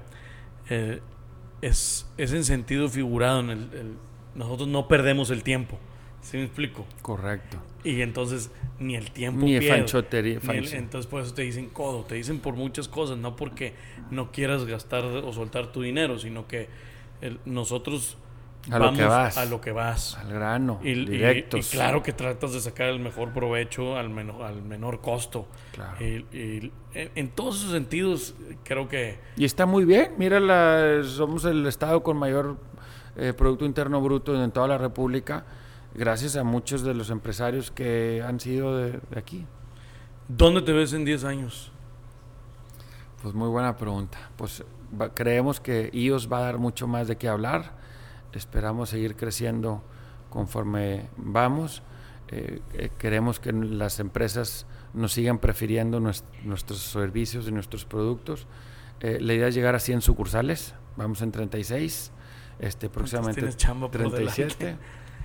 es, 1.63 2.07
es 2.19 2.33
en 2.33 2.45
sentido 2.45 2.89
figurado. 2.89 3.41
En 3.41 3.51
el, 3.51 3.97
nosotros 4.35 4.69
no 4.69 4.89
perdemos 4.89 5.31
el 5.31 5.43
tiempo. 5.43 5.79
¿Sí 6.21 6.37
me 6.37 6.45
explico? 6.45 6.87
Correcto. 7.01 7.57
Y 7.85 8.01
entonces 8.01 8.51
ni 8.79 8.95
el 8.95 9.11
tiempo 9.11 9.45
ni 9.45 9.61
fanchotería. 9.61 10.39
entonces 10.43 11.11
por 11.11 11.23
eso 11.23 11.35
te 11.35 11.43
dicen 11.43 11.69
codo, 11.69 12.05
te 12.05 12.15
dicen 12.15 12.39
por 12.39 12.55
muchas 12.55 12.87
cosas, 12.87 13.19
no 13.19 13.35
porque 13.35 13.75
no 14.11 14.31
quieras 14.31 14.65
gastar 14.65 15.05
o 15.05 15.33
soltar 15.33 15.73
tu 15.73 15.83
dinero, 15.83 16.19
sino 16.19 16.47
que 16.47 16.69
nosotros 17.45 18.17
a 18.71 18.79
vamos 18.79 18.99
lo 18.99 19.05
que 19.05 19.09
vas, 19.09 19.39
a 19.39 19.45
lo 19.45 19.61
que 19.61 19.73
vas. 19.73 20.17
Al 20.19 20.33
grano, 20.33 20.81
y, 20.83 21.05
directos. 21.05 21.73
Y, 21.73 21.77
claro 21.77 22.03
que 22.03 22.13
tratas 22.13 22.53
de 22.53 22.61
sacar 22.61 22.89
el 22.89 23.01
mejor 23.01 23.33
provecho 23.33 23.97
al 23.97 24.11
menor, 24.11 24.43
al 24.43 24.63
menor 24.63 25.01
costo. 25.01 25.47
Claro. 25.73 25.97
Y, 26.01 26.71
en, 26.95 27.31
todos 27.31 27.57
esos 27.59 27.73
sentidos 27.73 28.35
creo 28.65 28.89
que... 28.89 29.19
Y 29.37 29.45
está 29.45 29.67
muy 29.67 29.85
bien, 29.85 30.13
mira, 30.19 30.39
la, 30.41 31.03
somos 31.05 31.45
el 31.45 31.67
estado 31.67 32.03
con 32.03 32.17
mayor 32.17 32.57
eh, 33.17 33.33
Producto 33.33 33.65
Interno 33.65 34.01
Bruto 34.01 34.43
en 34.43 34.51
toda 34.51 34.69
la 34.69 34.79
República 34.79 35.45
gracias 35.95 36.37
a 36.37 36.45
muchos 36.45 36.83
de 36.83 36.95
los 36.95 37.11
empresarios 37.11 37.71
que 37.71 38.23
han 38.27 38.41
sido 38.41 38.77
de, 38.77 39.01
aquí. 39.17 39.47
¿Dónde 40.29 40.63
te 40.63 40.73
ves 40.73 40.93
en 40.93 41.05
10 41.05 41.25
años? 41.25 41.71
Pues 43.23 43.35
muy 43.35 43.49
buena 43.49 43.77
pregunta. 43.77 44.19
Pues 44.37 44.65
creemos 45.15 45.61
que 45.61 45.91
IOS 45.93 46.31
va 46.33 46.39
a 46.39 46.43
dar 46.43 46.59
mucho 46.59 46.87
más 46.87 47.09
de 47.09 47.17
qué 47.17 47.29
hablar. 47.29 47.82
Esperamos 48.33 48.91
seguir 48.91 49.17
creciendo 49.17 49.83
conforme 50.31 51.09
vamos. 51.17 51.83
Eh, 52.29 52.61
eh, 52.75 52.91
queremos 52.99 53.41
que 53.41 53.53
las 53.53 54.01
empresas 54.01 54.67
nos 54.95 55.13
sigan 55.13 55.39
prefiriendo 55.39 56.01
nuestros 56.01 56.81
servicios 56.81 57.47
y 57.49 57.53
nuestros 57.53 57.85
productos. 57.85 58.47
Eh, 59.01 59.19
la 59.21 59.35
idea 59.35 59.49
es 59.49 59.55
llegar 59.55 59.75
a 59.75 59.79
100 59.79 60.01
sucursales. 60.01 60.75
Vamos 60.97 61.21
en 61.23 61.33
36. 61.33 62.13
Este, 62.59 62.89
próximamente 62.89 63.43
37. 63.43 64.77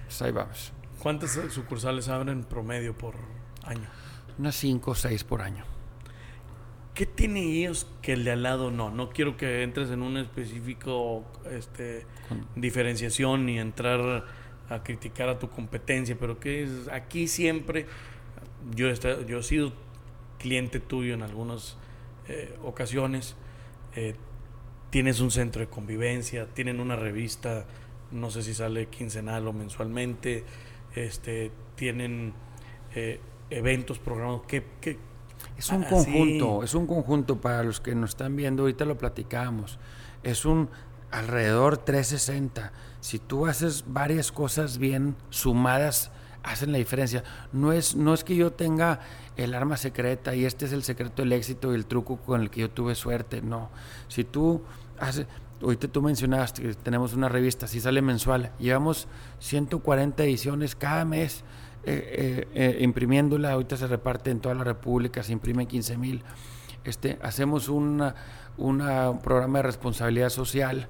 Pues 0.06 0.22
ahí 0.22 0.32
vamos. 0.32 0.74
¿Cuántas 1.00 1.39
sucursales 1.50 2.10
abren 2.10 2.43
promedio 2.43 2.98
por 2.98 3.15
año? 3.63 3.88
Unas 4.38 4.56
5 4.56 4.91
o 4.91 4.96
6 4.96 5.24
por 5.24 5.41
año. 5.41 5.77
¿Qué 6.98 7.06
tiene 7.06 7.44
ellos 7.44 7.86
que 8.02 8.14
el 8.14 8.24
de 8.24 8.32
al 8.32 8.42
lado 8.42 8.72
no? 8.72 8.90
No 8.90 9.12
quiero 9.12 9.38
que 9.38 9.62
entres 9.62 9.92
en 9.92 10.02
un 10.02 10.18
específico 10.18 11.24
este, 11.52 12.08
diferenciación 12.56 13.46
ni 13.46 13.60
entrar 13.60 14.26
a 14.68 14.82
criticar 14.82 15.30
a 15.30 15.38
tu 15.38 15.48
competencia, 15.48 16.18
pero 16.20 16.40
que 16.40 16.64
es 16.64 16.88
aquí 16.92 17.28
siempre, 17.28 17.86
yo, 18.76 18.90
he, 18.90 18.96
yo 19.28 19.38
he 19.38 19.44
sido 19.44 19.74
cliente 20.40 20.80
tuyo 20.80 21.14
en 21.14 21.22
algunas 21.22 21.78
eh, 22.30 22.58
ocasiones, 22.64 23.36
eh, 23.96 24.16
tienes 24.90 25.20
un 25.20 25.30
centro 25.30 25.60
de 25.60 25.68
convivencia, 25.68 26.48
tienen 26.48 26.80
una 26.80 26.96
revista 26.96 27.68
no 28.10 28.32
sé 28.32 28.42
si 28.42 28.56
sale 28.56 28.88
quincenal 28.88 29.48
o 29.48 29.54
mensualmente, 29.54 30.46
este, 30.96 31.52
tienen 31.76 32.34
eh, 32.96 33.20
eventos 33.50 34.00
programados, 34.00 34.42
¿qué, 34.48 34.64
es 35.58 35.70
un 35.70 35.84
conjunto, 35.84 36.63
es 36.63 36.74
un 36.76 36.88
conjunto 36.88 37.41
para 37.41 37.63
los 37.63 37.80
que 37.80 37.96
nos 37.96 38.12
están 38.12 38.36
viendo, 38.36 38.63
ahorita 38.63 38.86
lo 38.86 38.98
platicamos, 38.98 39.80
es 40.24 40.46
un 40.46 40.70
alrededor 41.12 41.78
360, 41.78 42.72
si 43.00 43.20
tú 43.20 43.48
haces 43.48 43.86
varias 43.88 44.32
cosas 44.32 44.78
bien 44.78 45.15
sumadas, 45.30 46.12
hacen 46.43 46.72
la 46.72 46.78
diferencia. 46.78 47.24
No 47.52 47.72
es, 47.74 47.96
no 47.96 48.13
es 48.13 48.24
que 48.24 48.36
yo 48.36 48.52
tenga 48.52 49.00
el 49.36 49.54
arma 49.54 49.78
secreta 49.78 50.36
y 50.36 50.46
este 50.46 50.65
es 50.65 50.74
el 50.74 50.84
secreto 50.84 51.22
del 51.22 51.34
éxito 51.34 51.72
y 51.72 51.76
el 51.76 51.86
truco 51.86 52.17
con 52.17 52.41
el 52.41 52.50
que 52.50 52.62
yo 52.62 52.70
tuve 52.70 52.96
suerte, 52.96 53.41
no. 53.41 53.70
Si 54.08 54.24
tú 54.24 54.62
haces, 55.00 55.28
Ahorita 55.62 55.88
tú 55.88 56.04
mencionaste 56.04 56.62
que 56.62 56.74
tenemos 56.76 57.13
una 57.13 57.30
revista, 57.30 57.65
así 57.65 57.80
sale 57.80 58.02
mensual. 58.04 58.52
Llevamos 58.60 59.08
140 59.39 60.24
ediciones 60.24 60.76
cada 60.76 61.04
mes 61.04 61.43
eh, 61.89 62.10
eh, 62.12 62.47
eh, 62.54 62.84
imprimiéndola. 62.84 63.54
Ahorita 63.54 63.78
se 63.78 63.88
reparte 63.88 64.30
en 64.30 64.41
toda 64.41 64.56
la 64.56 64.65
República, 64.65 65.23
se 65.23 65.32
imprime 65.32 65.67
15 65.67 65.97
mil. 65.97 66.21
Este, 66.84 67.17
hacemos 67.21 67.69
un 67.69 68.13
programa 69.23 69.60
de 69.60 69.63
responsabilidad 69.63 70.30
social 70.30 70.89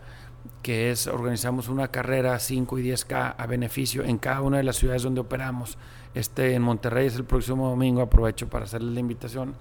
que 0.63 0.89
es 0.89 1.05
organizamos 1.05 1.69
una 1.69 1.89
carrera 1.89 2.39
5 2.39 2.79
y 2.79 2.89
10K 2.89 3.35
a 3.37 3.45
beneficio 3.45 4.03
en 4.03 4.17
cada 4.17 4.41
una 4.41 4.57
de 4.57 4.63
las 4.63 4.77
ciudades 4.77 5.03
donde 5.03 5.21
operamos. 5.21 5.77
Este 6.15 6.55
en 6.55 6.63
Monterrey 6.63 7.05
es 7.05 7.15
el 7.15 7.25
próximo 7.25 7.69
domingo, 7.69 8.01
aprovecho 8.01 8.49
para 8.49 8.65
hacerles 8.65 8.93
la 8.93 8.99
invitación. 8.99 9.53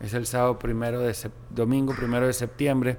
Es 0.00 0.12
el 0.14 0.26
sábado 0.26 0.58
primero 0.58 1.00
de 1.00 1.14
domingo 1.50 1.94
primero 1.94 2.26
de 2.26 2.32
septiembre 2.32 2.98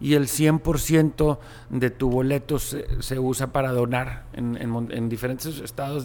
y 0.00 0.14
el 0.14 0.26
100% 0.26 1.38
de 1.70 1.90
tu 1.90 2.10
boleto 2.10 2.58
se, 2.58 3.18
usa 3.18 3.48
para 3.48 3.72
donar 3.72 4.26
en, 4.32 5.08
diferentes 5.08 5.58
estados, 5.60 6.04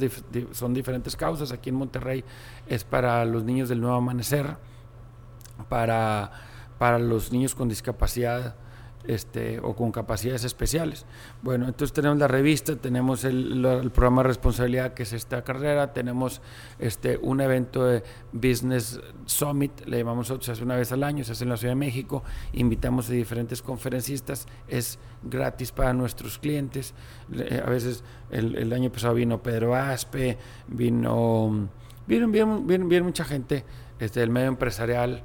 son 0.52 0.74
diferentes 0.74 1.16
causas. 1.16 1.52
Aquí 1.52 1.70
en 1.70 1.76
Monterrey 1.76 2.24
es 2.68 2.84
para 2.84 3.24
los 3.26 3.44
niños 3.44 3.70
del 3.70 3.82
nuevo 3.82 3.96
amanecer, 3.96 4.58
para, 5.70 6.32
para 6.80 6.98
los 6.98 7.32
niños 7.32 7.54
con 7.54 7.70
discapacidad 7.70 8.56
este, 9.06 9.60
o 9.60 9.76
con 9.76 9.92
capacidades 9.92 10.44
especiales. 10.44 11.06
Bueno, 11.42 11.68
entonces 11.68 11.94
tenemos 11.94 12.18
la 12.18 12.28
revista, 12.28 12.76
tenemos 12.76 13.24
el, 13.24 13.92
programa 13.94 14.24
de 14.24 14.30
responsabilidad 14.30 14.94
que 14.94 15.04
es 15.04 15.14
esta 15.14 15.44
carrera, 15.44 15.94
tenemos 15.94 16.42
este, 16.80 17.18
un 17.18 17.42
evento 17.42 17.86
de 17.86 18.04
Business 18.32 19.00
Summit, 19.26 19.86
le 19.86 19.98
llamamos 19.98 20.34
se 20.40 20.52
hace 20.52 20.64
una 20.64 20.76
vez 20.76 20.92
al 20.92 21.04
año, 21.04 21.24
se 21.24 21.34
hace 21.34 21.44
en 21.44 21.50
la 21.50 21.58
Ciudad 21.58 21.72
de 21.72 21.80
México, 21.80 22.24
invitamos 22.54 23.10
a 23.10 23.14
diferentes 23.14 23.62
conferencistas, 23.62 24.48
es 24.68 25.00
gratis 25.22 25.72
para 25.72 25.94
nuestros 25.94 26.40
clientes, 26.40 26.94
a 27.32 27.70
veces 27.70 28.04
el, 28.32 28.72
año 28.74 28.92
pasado 28.92 29.14
vino 29.14 29.42
Pedro 29.44 29.76
Aspe, 29.76 30.38
vino, 30.68 31.70
vino, 32.08 32.28
vino, 32.28 33.04
mucha 33.04 33.24
gente 33.24 33.66
este, 34.00 34.22
del 34.22 34.30
medio 34.30 34.48
empresarial, 34.48 35.24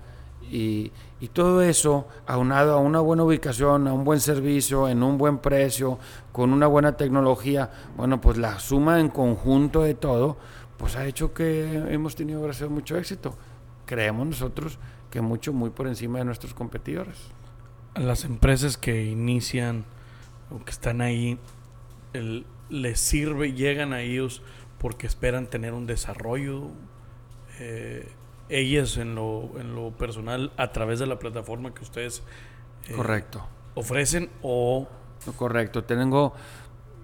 y, 0.51 0.93
todo 1.27 1.63
eso, 1.63 2.07
aunado 2.29 2.75
a 2.75 2.79
una 2.79 3.01
buena 3.01 3.25
ubicación, 3.25 3.89
a 3.89 3.93
un 3.93 4.05
buen 4.05 4.21
servicio, 4.21 4.89
en 4.89 5.03
un 5.03 5.19
buen 5.19 5.39
precio, 5.39 5.99
con 6.31 6.53
una 6.53 6.69
buena 6.69 6.97
tecnología, 6.97 7.73
bueno, 7.97 8.21
pues 8.21 8.39
la 8.39 8.61
suma 8.61 9.01
en 9.01 9.09
conjunto 9.09 9.83
de 9.83 9.95
todo, 9.95 10.37
pues 10.77 10.95
ha 10.95 11.05
hecho 11.07 11.35
que 11.35 11.83
hemos 11.91 12.15
tenido, 12.15 12.41
gracias 12.41 12.71
mucho 12.71 12.97
éxito. 12.97 13.35
Creemos 13.85 14.29
nosotros 14.29 14.79
que 15.11 15.21
mucho, 15.21 15.53
muy 15.53 15.71
por 15.71 15.89
encima 15.89 16.21
de 16.21 16.25
nuestros 16.25 16.55
competidores. 16.55 17.17
Las 17.97 18.25
empresas 18.25 18.77
que 18.77 19.05
inician 19.05 19.85
o 20.51 20.65
que 20.65 20.71
están 20.71 21.01
ahí, 21.01 21.37
les 22.71 23.01
sirve, 23.01 23.55
llegan 23.55 23.93
a 23.93 24.03
ellos 24.03 24.43
porque 24.79 25.09
esperan 25.09 25.49
tener 25.49 25.73
un 25.73 25.87
desarrollo 25.87 26.71
eh, 27.59 28.09
ellas 28.49 28.97
en 28.97 29.15
lo, 29.15 29.51
en 29.59 29.75
lo 29.75 29.91
personal 29.91 30.53
a 30.57 30.73
través 30.73 30.99
de 30.99 31.07
la 31.07 31.19
plataforma 31.19 31.75
que 31.75 31.83
ustedes 31.83 32.23
eh, 32.89 32.93
Correcto. 32.95 33.47
ofrecen 33.75 34.31
o 34.43 34.89
Correcto. 35.37 35.85
Tengo 35.85 36.33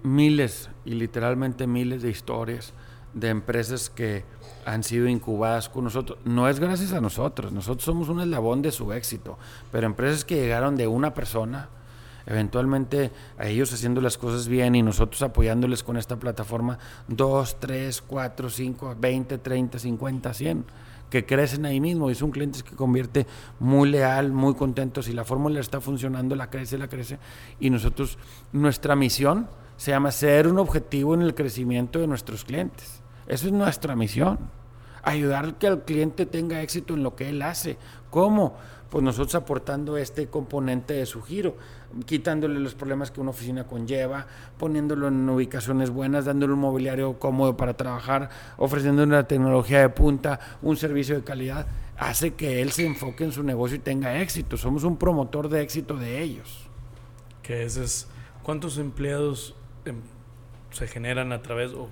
miles 0.03 0.69
y 0.85 0.91
literalmente 0.91 1.67
miles 1.67 2.01
de 2.01 2.09
historias 2.09 2.73
de 3.13 3.29
empresas 3.29 3.89
que 3.89 4.25
han 4.65 4.83
sido 4.83 5.07
incubadas 5.07 5.69
con 5.69 5.85
nosotros. 5.85 6.19
No 6.25 6.49
es 6.49 6.59
gracias 6.59 6.91
a 6.93 7.01
nosotros, 7.01 7.51
nosotros 7.51 7.85
somos 7.85 8.09
un 8.09 8.19
eslabón 8.19 8.61
de 8.61 8.71
su 8.71 8.91
éxito, 8.91 9.37
pero 9.71 9.85
empresas 9.87 10.25
que 10.25 10.35
llegaron 10.35 10.75
de 10.75 10.87
una 10.87 11.13
persona, 11.13 11.69
eventualmente 12.25 13.11
a 13.37 13.47
ellos 13.47 13.71
haciendo 13.71 14.01
las 14.01 14.17
cosas 14.17 14.47
bien 14.47 14.75
y 14.75 14.81
nosotros 14.81 15.21
apoyándoles 15.21 15.83
con 15.83 15.97
esta 15.97 16.17
plataforma, 16.17 16.77
dos, 17.07 17.57
tres, 17.59 18.01
cuatro, 18.01 18.49
cinco, 18.49 18.95
veinte, 18.99 19.37
treinta, 19.37 19.79
cincuenta, 19.79 20.33
cien 20.33 20.65
que 21.09 21.25
crecen 21.25 21.65
ahí 21.65 21.79
mismo 21.79 22.09
y 22.09 22.15
son 22.15 22.31
clientes 22.31 22.63
que 22.63 22.75
convierte 22.75 23.25
muy 23.59 23.89
leal, 23.89 24.31
muy 24.31 24.55
contentos 24.55 25.07
y 25.07 25.13
la 25.13 25.23
fórmula 25.23 25.59
está 25.59 25.81
funcionando, 25.81 26.35
la 26.35 26.49
crece, 26.49 26.77
la 26.77 26.87
crece 26.87 27.19
y 27.59 27.69
nosotros, 27.69 28.17
nuestra 28.51 28.95
misión 28.95 29.47
se 29.77 29.91
llama 29.91 30.11
ser 30.11 30.47
un 30.47 30.57
objetivo 30.57 31.13
en 31.13 31.21
el 31.21 31.35
crecimiento 31.35 31.99
de 31.99 32.07
nuestros 32.07 32.45
clientes. 32.45 33.01
Eso 33.27 33.47
es 33.47 33.53
nuestra 33.53 33.95
misión. 33.95 34.39
Ayudar 35.03 35.55
que 35.55 35.67
el 35.67 35.81
cliente 35.81 36.25
tenga 36.25 36.61
éxito 36.61 36.95
en 36.95 37.03
lo 37.03 37.15
que 37.15 37.29
él 37.29 37.41
hace. 37.41 37.77
¿Cómo? 38.09 38.55
Pues 38.89 39.03
nosotros 39.03 39.35
aportando 39.35 39.97
este 39.97 40.27
componente 40.27 40.93
de 40.93 41.05
su 41.05 41.21
giro, 41.21 41.57
quitándole 42.05 42.59
los 42.59 42.75
problemas 42.75 43.11
que 43.11 43.19
una 43.19 43.31
oficina 43.31 43.65
conlleva, 43.65 44.27
poniéndolo 44.57 45.07
en 45.07 45.27
ubicaciones 45.29 45.89
buenas, 45.89 46.25
dándole 46.25 46.53
un 46.53 46.59
mobiliario 46.59 47.17
cómodo 47.19 47.57
para 47.57 47.75
trabajar, 47.75 48.29
ofreciendo 48.57 49.03
una 49.03 49.27
tecnología 49.27 49.81
de 49.81 49.89
punta, 49.89 50.39
un 50.61 50.77
servicio 50.77 51.15
de 51.15 51.23
calidad, 51.23 51.67
hace 51.97 52.35
que 52.35 52.61
él 52.61 52.71
se 52.71 52.85
enfoque 52.85 53.23
en 53.23 53.31
su 53.31 53.43
negocio 53.43 53.77
y 53.77 53.79
tenga 53.79 54.21
éxito. 54.21 54.57
Somos 54.57 54.83
un 54.83 54.97
promotor 54.97 55.49
de 55.49 55.61
éxito 55.61 55.95
de 55.97 56.21
ellos. 56.21 56.61
que 57.41 57.63
ese 57.63 57.83
es 57.83 58.07
cuántos 58.41 58.79
empleados 58.79 59.53
em, 59.85 59.97
se 60.71 60.87
generan 60.87 61.31
a 61.31 61.43
través 61.43 61.73
o 61.73 61.89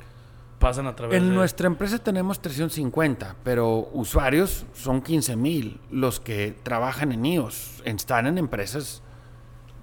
pasan 0.63 0.87
a 0.87 0.95
través 0.95 1.21
En 1.21 1.29
de 1.29 1.35
nuestra 1.35 1.67
empresa 1.67 1.99
tenemos 1.99 2.41
350, 2.41 3.35
pero 3.43 3.89
usuarios 3.91 4.65
son 4.73 5.01
15 5.01 5.35
mil 5.35 5.81
los 5.91 6.21
que 6.21 6.55
trabajan 6.63 7.11
en 7.11 7.25
IOS, 7.25 7.83
están 7.83 8.27
en 8.27 8.37
empresas 8.37 9.03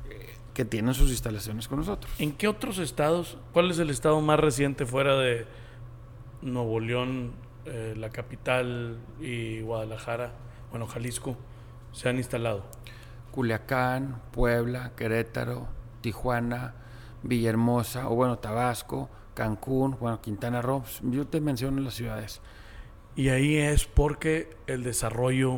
eh, 0.08 0.34
que 0.54 0.64
tienen 0.64 0.94
sus 0.94 1.10
instalaciones 1.10 1.68
con 1.68 1.80
nosotros. 1.80 2.10
¿En 2.18 2.32
qué 2.32 2.48
otros 2.48 2.78
estados? 2.78 3.36
¿Cuál 3.52 3.70
es 3.70 3.78
el 3.78 3.90
estado 3.90 4.22
más 4.22 4.40
reciente 4.40 4.86
fuera 4.86 5.16
de 5.16 5.46
Nuevo 6.40 6.80
León, 6.80 7.32
eh, 7.66 7.94
la 7.98 8.08
capital 8.08 8.96
y 9.20 9.60
Guadalajara, 9.60 10.32
bueno, 10.70 10.86
Jalisco, 10.86 11.36
se 11.92 12.08
han 12.08 12.16
instalado? 12.16 12.64
Culiacán, 13.32 14.22
Puebla, 14.32 14.92
Querétaro, 14.96 15.68
Tijuana, 16.00 16.74
Villahermosa, 17.22 18.08
o 18.08 18.14
bueno, 18.14 18.38
Tabasco, 18.38 19.10
Cancún, 19.44 19.96
bueno, 19.98 20.20
Quintana 20.20 20.60
Roo. 20.60 20.80
pues, 20.82 21.00
Yo 21.04 21.26
te 21.26 21.40
menciono 21.40 21.80
las 21.80 21.94
ciudades. 21.94 22.42
Y 23.16 23.30
ahí 23.30 23.56
es 23.56 23.86
porque 23.86 24.54
el 24.66 24.82
desarrollo 24.84 25.52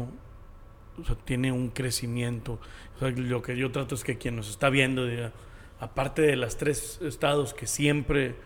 o 1.01 1.05
sea, 1.05 1.17
tiene 1.25 1.51
un 1.51 1.69
crecimiento. 1.71 2.61
O 2.95 2.99
sea, 3.01 3.11
lo 3.11 3.43
que 3.43 3.57
yo 3.57 3.73
trato 3.73 3.97
es 3.97 4.05
que 4.05 4.19
quien 4.19 4.37
nos 4.37 4.49
está 4.49 4.69
viendo 4.71 5.05
diga, 5.07 5.33
aparte 5.81 6.23
de 6.23 6.37
los 6.37 6.57
tres 6.57 7.01
estados 7.03 7.55
que 7.55 7.67
siempre 7.67 8.37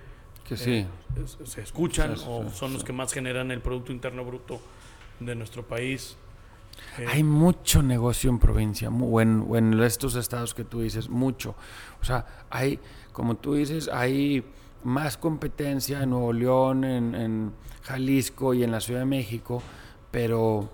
Que 0.49 0.57
sí. 0.57 0.72
eh, 0.77 0.87
es- 1.22 1.37
se 1.51 1.61
escuchan 1.61 2.16
Sí, 2.16 2.22
sí, 2.22 2.27
o 2.31 2.44
sí, 2.49 2.57
son 2.57 2.72
los 2.72 2.81
sí. 2.81 2.87
que 2.87 2.92
más 2.94 3.12
generan 3.12 3.51
el 3.51 3.61
Producto 3.61 3.92
Interno 3.92 4.25
Bruto 4.25 4.59
de 5.20 5.35
nuestro 5.35 5.64
país. 5.66 6.16
eh, 6.99 7.05
Hay 7.12 7.22
mucho 7.22 7.83
negocio 7.83 8.31
en 8.31 8.38
provincia, 8.38 8.88
o 8.88 9.20
en, 9.20 9.44
o 9.46 9.57
en 9.59 9.79
estos 9.83 10.14
estados 10.14 10.55
que 10.55 10.64
tú 10.64 10.81
dices, 10.81 11.11
mucho. 11.11 11.55
O 12.01 12.05
sea, 12.07 12.25
hay, 12.49 12.79
como 13.12 13.37
tú 13.37 13.53
dices, 13.55 13.88
hay 13.92 14.42
más 14.87 15.16
competencia 15.16 16.03
en 16.03 16.11
Nuevo 16.11 16.33
León, 16.33 16.85
en, 16.85 17.53
Jalisco 17.83 18.55
y 18.55 18.64
en 18.64 18.70
la 18.72 18.81
Ciudad 18.81 19.01
de 19.01 19.07
México, 19.07 19.62
pero 20.11 20.70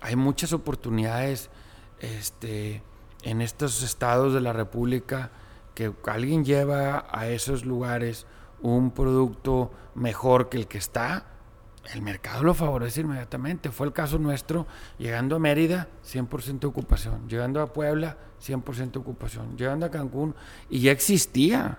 hay 0.00 0.16
muchas 0.16 0.52
oportunidades 0.52 1.50
este, 2.00 2.82
en 3.22 3.40
estos 3.40 3.82
estados 3.82 4.34
de 4.34 4.40
la 4.40 4.52
República 4.52 5.30
que 5.74 5.92
alguien 6.06 6.44
lleva 6.44 7.06
a 7.10 7.28
esos 7.28 7.64
lugares 7.64 8.26
un 8.60 8.90
producto 8.90 9.72
mejor 9.94 10.48
que 10.48 10.56
el 10.56 10.66
que 10.66 10.78
está, 10.78 11.26
el 11.92 12.02
mercado 12.02 12.42
lo 12.42 12.54
favorece 12.54 13.00
inmediatamente. 13.00 13.70
Fue 13.70 13.86
el 13.86 13.92
caso 13.92 14.18
nuestro, 14.18 14.66
llegando 14.98 15.36
a 15.36 15.38
Mérida, 15.38 15.88
100% 16.04 16.64
ocupación, 16.64 17.28
llegando 17.28 17.60
a 17.60 17.72
Puebla, 17.72 18.18
100% 18.40 18.96
ocupación, 18.96 19.56
llegando 19.56 19.86
a 19.86 19.90
Cancún, 19.90 20.34
y 20.68 20.80
ya 20.80 20.92
existía 20.92 21.78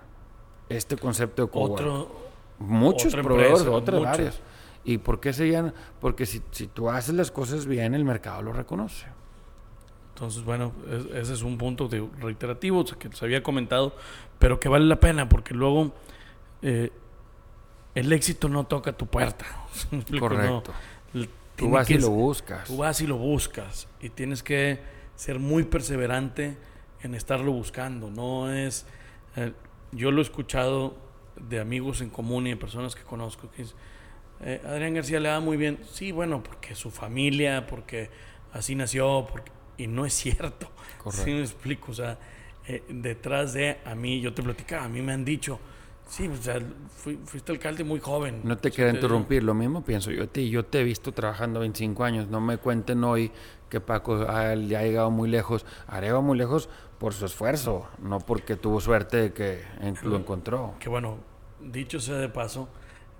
este 0.70 0.96
concepto 0.96 1.44
de 1.44 1.50
cowork. 1.50 1.72
otro, 1.74 2.30
Muchos 2.58 3.14
proveedores, 3.14 3.66
muchas. 3.66 4.00
varias. 4.02 4.40
¿Y 4.84 4.96
por 4.98 5.20
qué 5.20 5.32
seguían? 5.34 5.74
Porque 6.00 6.24
si, 6.24 6.40
si 6.52 6.66
tú 6.66 6.88
haces 6.88 7.14
las 7.14 7.30
cosas 7.30 7.66
bien, 7.66 7.94
el 7.94 8.04
mercado 8.04 8.40
lo 8.42 8.52
reconoce. 8.54 9.06
Entonces, 10.14 10.42
bueno, 10.44 10.72
es- 10.90 11.06
ese 11.16 11.32
es 11.34 11.42
un 11.42 11.56
punto 11.58 11.88
de- 11.88 12.06
reiterativo 12.20 12.84
que 12.84 13.08
les 13.08 13.22
había 13.22 13.42
comentado, 13.42 13.94
pero 14.38 14.58
que 14.60 14.68
vale 14.68 14.84
la 14.86 15.00
pena 15.00 15.28
porque 15.28 15.54
luego 15.54 15.92
eh, 16.62 16.90
el 17.94 18.12
éxito 18.12 18.48
no 18.48 18.64
toca 18.64 18.92
tu 18.92 19.06
puerta. 19.06 19.44
Correcto. 20.18 20.72
Tú 21.56 21.68
vas 21.70 21.86
que 21.86 21.94
y 21.94 21.98
lo 21.98 22.08
buscas. 22.10 22.64
Tú 22.68 22.78
vas 22.78 23.00
y 23.02 23.06
lo 23.06 23.16
buscas 23.18 23.86
y 24.00 24.08
tienes 24.10 24.42
que 24.42 24.80
ser 25.14 25.38
muy 25.38 25.64
perseverante 25.64 26.56
en 27.02 27.14
estarlo 27.14 27.52
buscando. 27.52 28.10
No 28.10 28.50
es. 28.52 28.86
eh, 29.36 29.52
yo 29.92 30.10
lo 30.10 30.20
he 30.20 30.24
escuchado 30.24 30.94
de 31.36 31.60
amigos 31.60 32.00
en 32.00 32.10
común 32.10 32.46
y 32.46 32.50
de 32.50 32.56
personas 32.56 32.94
que 32.94 33.02
conozco 33.02 33.50
que 33.50 33.62
es, 33.62 33.74
eh, 34.42 34.60
Adrián 34.66 34.94
García 34.94 35.20
le 35.20 35.28
va 35.28 35.40
muy 35.40 35.56
bien. 35.56 35.78
Sí, 35.90 36.12
bueno, 36.12 36.42
porque 36.42 36.74
su 36.74 36.90
familia, 36.90 37.66
porque 37.66 38.10
así 38.52 38.74
nació, 38.74 39.26
porque, 39.30 39.50
y 39.78 39.86
no 39.86 40.06
es 40.06 40.14
cierto. 40.14 40.70
Correcto. 40.98 41.24
Sí 41.24 41.30
me 41.32 41.40
explico, 41.40 41.92
o 41.92 41.94
sea, 41.94 42.18
eh, 42.66 42.82
detrás 42.88 43.52
de 43.52 43.78
a 43.84 43.94
mí, 43.94 44.20
yo 44.20 44.32
te 44.34 44.42
platicaba, 44.42 44.84
a 44.84 44.88
mí 44.88 45.02
me 45.02 45.12
han 45.12 45.24
dicho, 45.24 45.58
sí, 46.10 46.28
o 46.28 46.36
sea, 46.36 46.58
fui- 46.96 47.18
fuiste 47.24 47.52
alcalde 47.52 47.84
muy 47.84 48.00
joven. 48.00 48.40
No 48.44 48.56
te 48.58 48.70
quiero 48.70 48.90
interrumpir, 48.90 49.42
lo 49.42 49.54
mismo 49.54 49.82
pienso 49.84 50.10
yo 50.10 50.24
a 50.24 50.26
ti. 50.26 50.50
Yo 50.50 50.64
te 50.64 50.80
he 50.80 50.84
visto 50.84 51.12
trabajando 51.12 51.60
25 51.60 52.04
años. 52.04 52.28
No 52.28 52.40
me 52.40 52.58
cuenten 52.58 53.02
hoy 53.04 53.30
que 53.68 53.80
Paco 53.80 54.26
ya 54.26 54.50
ha 54.50 54.54
llegado 54.56 55.10
muy 55.10 55.28
lejos. 55.30 55.64
Ha 55.86 56.00
llegado 56.00 56.20
muy 56.22 56.36
lejos 56.36 56.68
por 56.98 57.14
su 57.14 57.24
esfuerzo, 57.26 57.88
no 58.02 58.18
porque 58.18 58.56
tuvo 58.56 58.80
suerte 58.80 59.16
de 59.16 59.32
que 59.32 59.62
lo 60.02 60.16
encontró. 60.16 60.74
Que 60.80 60.88
bueno, 60.88 61.18
dicho 61.60 62.00
sea 62.00 62.16
de 62.16 62.28
paso, 62.28 62.68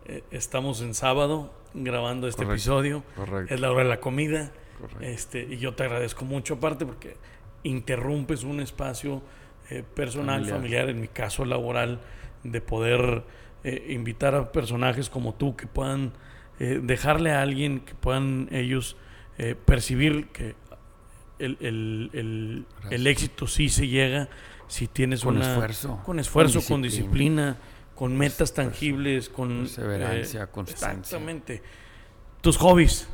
eh, 0.07 0.25
estamos 0.33 0.81
en 0.83 0.93
sábado 0.95 1.53
grabando 1.73 2.27
este 2.27 2.43
Correcto, 2.45 2.55
episodio. 2.55 3.05
correcto. 3.17 3.55
Es 3.55 3.61
la 3.61 3.71
hora 3.71 3.85
de 3.85 3.89
la 3.89 4.01
comida. 4.01 4.51
Correcto. 4.81 5.01
Este, 5.05 5.43
y 5.45 5.59
yo 5.59 5.75
te 5.75 5.85
agradezco 5.85 6.25
mucho, 6.25 6.55
aparte, 6.55 6.85
porque 6.85 7.17
interrumpes 7.63 8.43
un 8.45 8.61
espacio 8.61 9.23
eh, 9.71 9.85
personal, 9.95 10.41
Familiar. 10.41 10.57
familiar. 10.57 10.89
en 10.89 11.01
mi 11.01 11.09
caso 11.09 11.45
laboral, 11.45 12.01
de 12.45 12.61
poder 12.61 13.25
eh, 13.65 13.89
invitar 13.91 14.35
a 14.35 14.53
personajes 14.53 15.11
como 15.11 15.35
tú 15.35 15.57
que 15.57 15.67
puedan 15.67 16.13
eh, 16.59 16.81
dejarle 16.83 17.33
a 17.33 17.43
alguien, 17.43 17.81
que 17.81 17.95
puedan 17.95 18.49
ellos 18.53 18.97
eh, 19.39 19.55
percibir 19.55 20.29
que 20.29 20.55
el, 21.39 21.57
el- 21.61 22.11
el- 22.13 22.67
el 22.91 23.07
éxito 23.07 23.47
sí 23.47 23.69
se 23.69 23.89
llega 23.89 24.29
si 24.69 24.87
tienes 24.87 25.23
Con 25.23 25.37
una 25.37 25.51
esfuerzo, 25.53 26.01
con 26.05 26.19
esfuerzo, 26.19 26.61
con 26.61 26.67
con 26.69 26.83
disciplina, 26.83 27.57
con 27.95 28.17
metas 28.17 28.55
tangibles, 28.55 29.29
con 29.29 29.61
Perseverancia, 29.61 30.47
constancia. 30.47 30.99
Exactamente. 30.99 31.63
Tus 32.41 32.57
hobbies, 32.59 33.09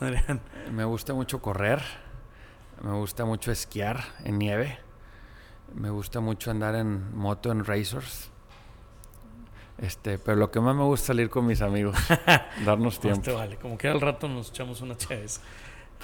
Adrián. 0.00 0.40
Me 0.72 0.84
gusta 0.84 1.14
mucho 1.14 1.40
correr, 1.42 1.80
me 2.82 2.92
gusta 2.92 3.24
mucho 3.24 3.52
esquiar 3.52 4.02
en 4.24 4.38
nieve, 4.38 4.78
me 5.74 5.90
gusta 5.90 6.20
mucho 6.20 6.50
andar 6.50 6.74
en 6.74 7.14
moto 7.16 7.52
en 7.52 7.64
racers. 7.64 8.30
Este, 9.78 10.18
pero 10.18 10.36
lo 10.36 10.50
que 10.50 10.60
más 10.60 10.76
me 10.76 10.82
gusta 10.82 11.02
es 11.02 11.06
salir 11.08 11.30
con 11.30 11.46
mis 11.46 11.60
amigos, 11.62 11.96
darnos 12.64 13.00
tiempo. 13.00 13.34
vale, 13.34 13.56
como 13.56 13.76
que 13.76 13.88
al 13.88 14.00
rato 14.00 14.28
nos 14.28 14.50
echamos 14.50 14.80
una 14.80 14.96
chaves. 14.96 15.40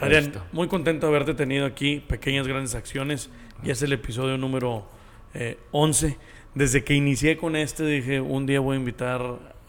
Adrián, 0.00 0.32
muy 0.52 0.68
contento 0.68 1.06
de 1.06 1.12
haberte 1.12 1.34
tenido 1.34 1.66
aquí, 1.66 2.00
Pequeñas 2.00 2.46
Grandes 2.46 2.74
Acciones, 2.74 3.30
y 3.62 3.70
es 3.70 3.82
el 3.82 3.92
episodio 3.92 4.38
número 4.38 4.86
eh, 5.34 5.58
11. 5.72 6.16
Desde 6.54 6.84
que 6.84 6.94
inicié 6.94 7.36
con 7.36 7.56
este 7.56 7.84
dije, 7.84 8.20
un 8.20 8.46
día 8.46 8.60
voy 8.60 8.76
a 8.76 8.78
invitar 8.78 9.20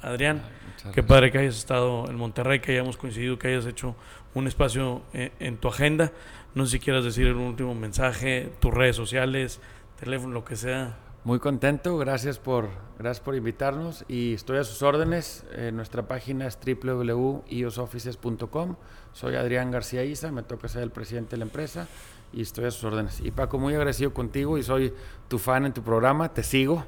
a 0.01 0.07
Adrián. 0.07 0.38
Muchas 0.38 0.77
Qué 0.77 1.01
gracias. 1.01 1.05
padre 1.05 1.31
que 1.31 1.38
hayas 1.39 1.57
estado 1.57 2.09
en 2.09 2.15
Monterrey, 2.15 2.59
que 2.59 2.71
hayamos 2.71 2.97
coincidido, 2.97 3.38
que 3.38 3.47
hayas 3.49 3.65
hecho 3.65 3.95
un 4.33 4.47
espacio 4.47 5.01
eh, 5.13 5.31
en 5.39 5.57
tu 5.57 5.67
agenda. 5.67 6.12
No 6.55 6.65
sé 6.65 6.73
si 6.73 6.79
quieras 6.79 7.03
decir 7.03 7.33
un 7.33 7.41
último 7.41 7.75
mensaje, 7.75 8.51
tus 8.59 8.73
redes 8.73 8.95
sociales, 8.95 9.59
teléfono, 9.99 10.33
lo 10.33 10.45
que 10.45 10.55
sea. 10.55 10.97
Muy 11.25 11.39
contento, 11.39 11.97
gracias 11.97 12.39
por, 12.39 12.69
gracias 12.97 13.21
por 13.23 13.36
invitarnos 13.36 14.05
y 14.08 14.34
estoy 14.34 14.58
a 14.58 14.63
sus 14.63 14.82
órdenes. 14.82 15.43
Eh, 15.51 15.71
nuestra 15.73 16.08
página 16.08 16.47
es 16.47 16.58
www.iosoffices.com. 16.58 18.77
Soy 19.12 19.36
Adrián 19.36 19.69
García 19.69 20.05
Isa, 20.05 20.32
me 20.32 20.43
toca 20.43 20.69
ser 20.69 20.84
el 20.84 20.91
presidente 20.91 21.32
de 21.32 21.39
la 21.39 21.43
empresa 21.43 21.89
y 22.32 22.41
estoy 22.41 22.63
a 22.65 22.71
sus 22.71 22.86
órdenes. 22.86 23.19
Y 23.19 23.32
Paco, 23.32 23.60
muy 23.60 23.73
agradecido 23.73 24.13
contigo 24.13 24.58
y 24.58 24.63
soy 24.63 24.93
tu 25.27 25.39
fan 25.39 25.65
en 25.65 25.73
tu 25.73 25.84
programa, 25.84 26.34
te 26.34 26.41
sigo. 26.41 26.86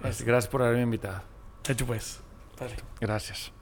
Gracias, 0.00 0.24
gracias 0.26 0.50
por 0.50 0.62
haberme 0.62 0.82
invitado. 0.82 1.22
Hecho 1.68 1.84
pues. 1.84 2.20
Gracias. 3.00 3.53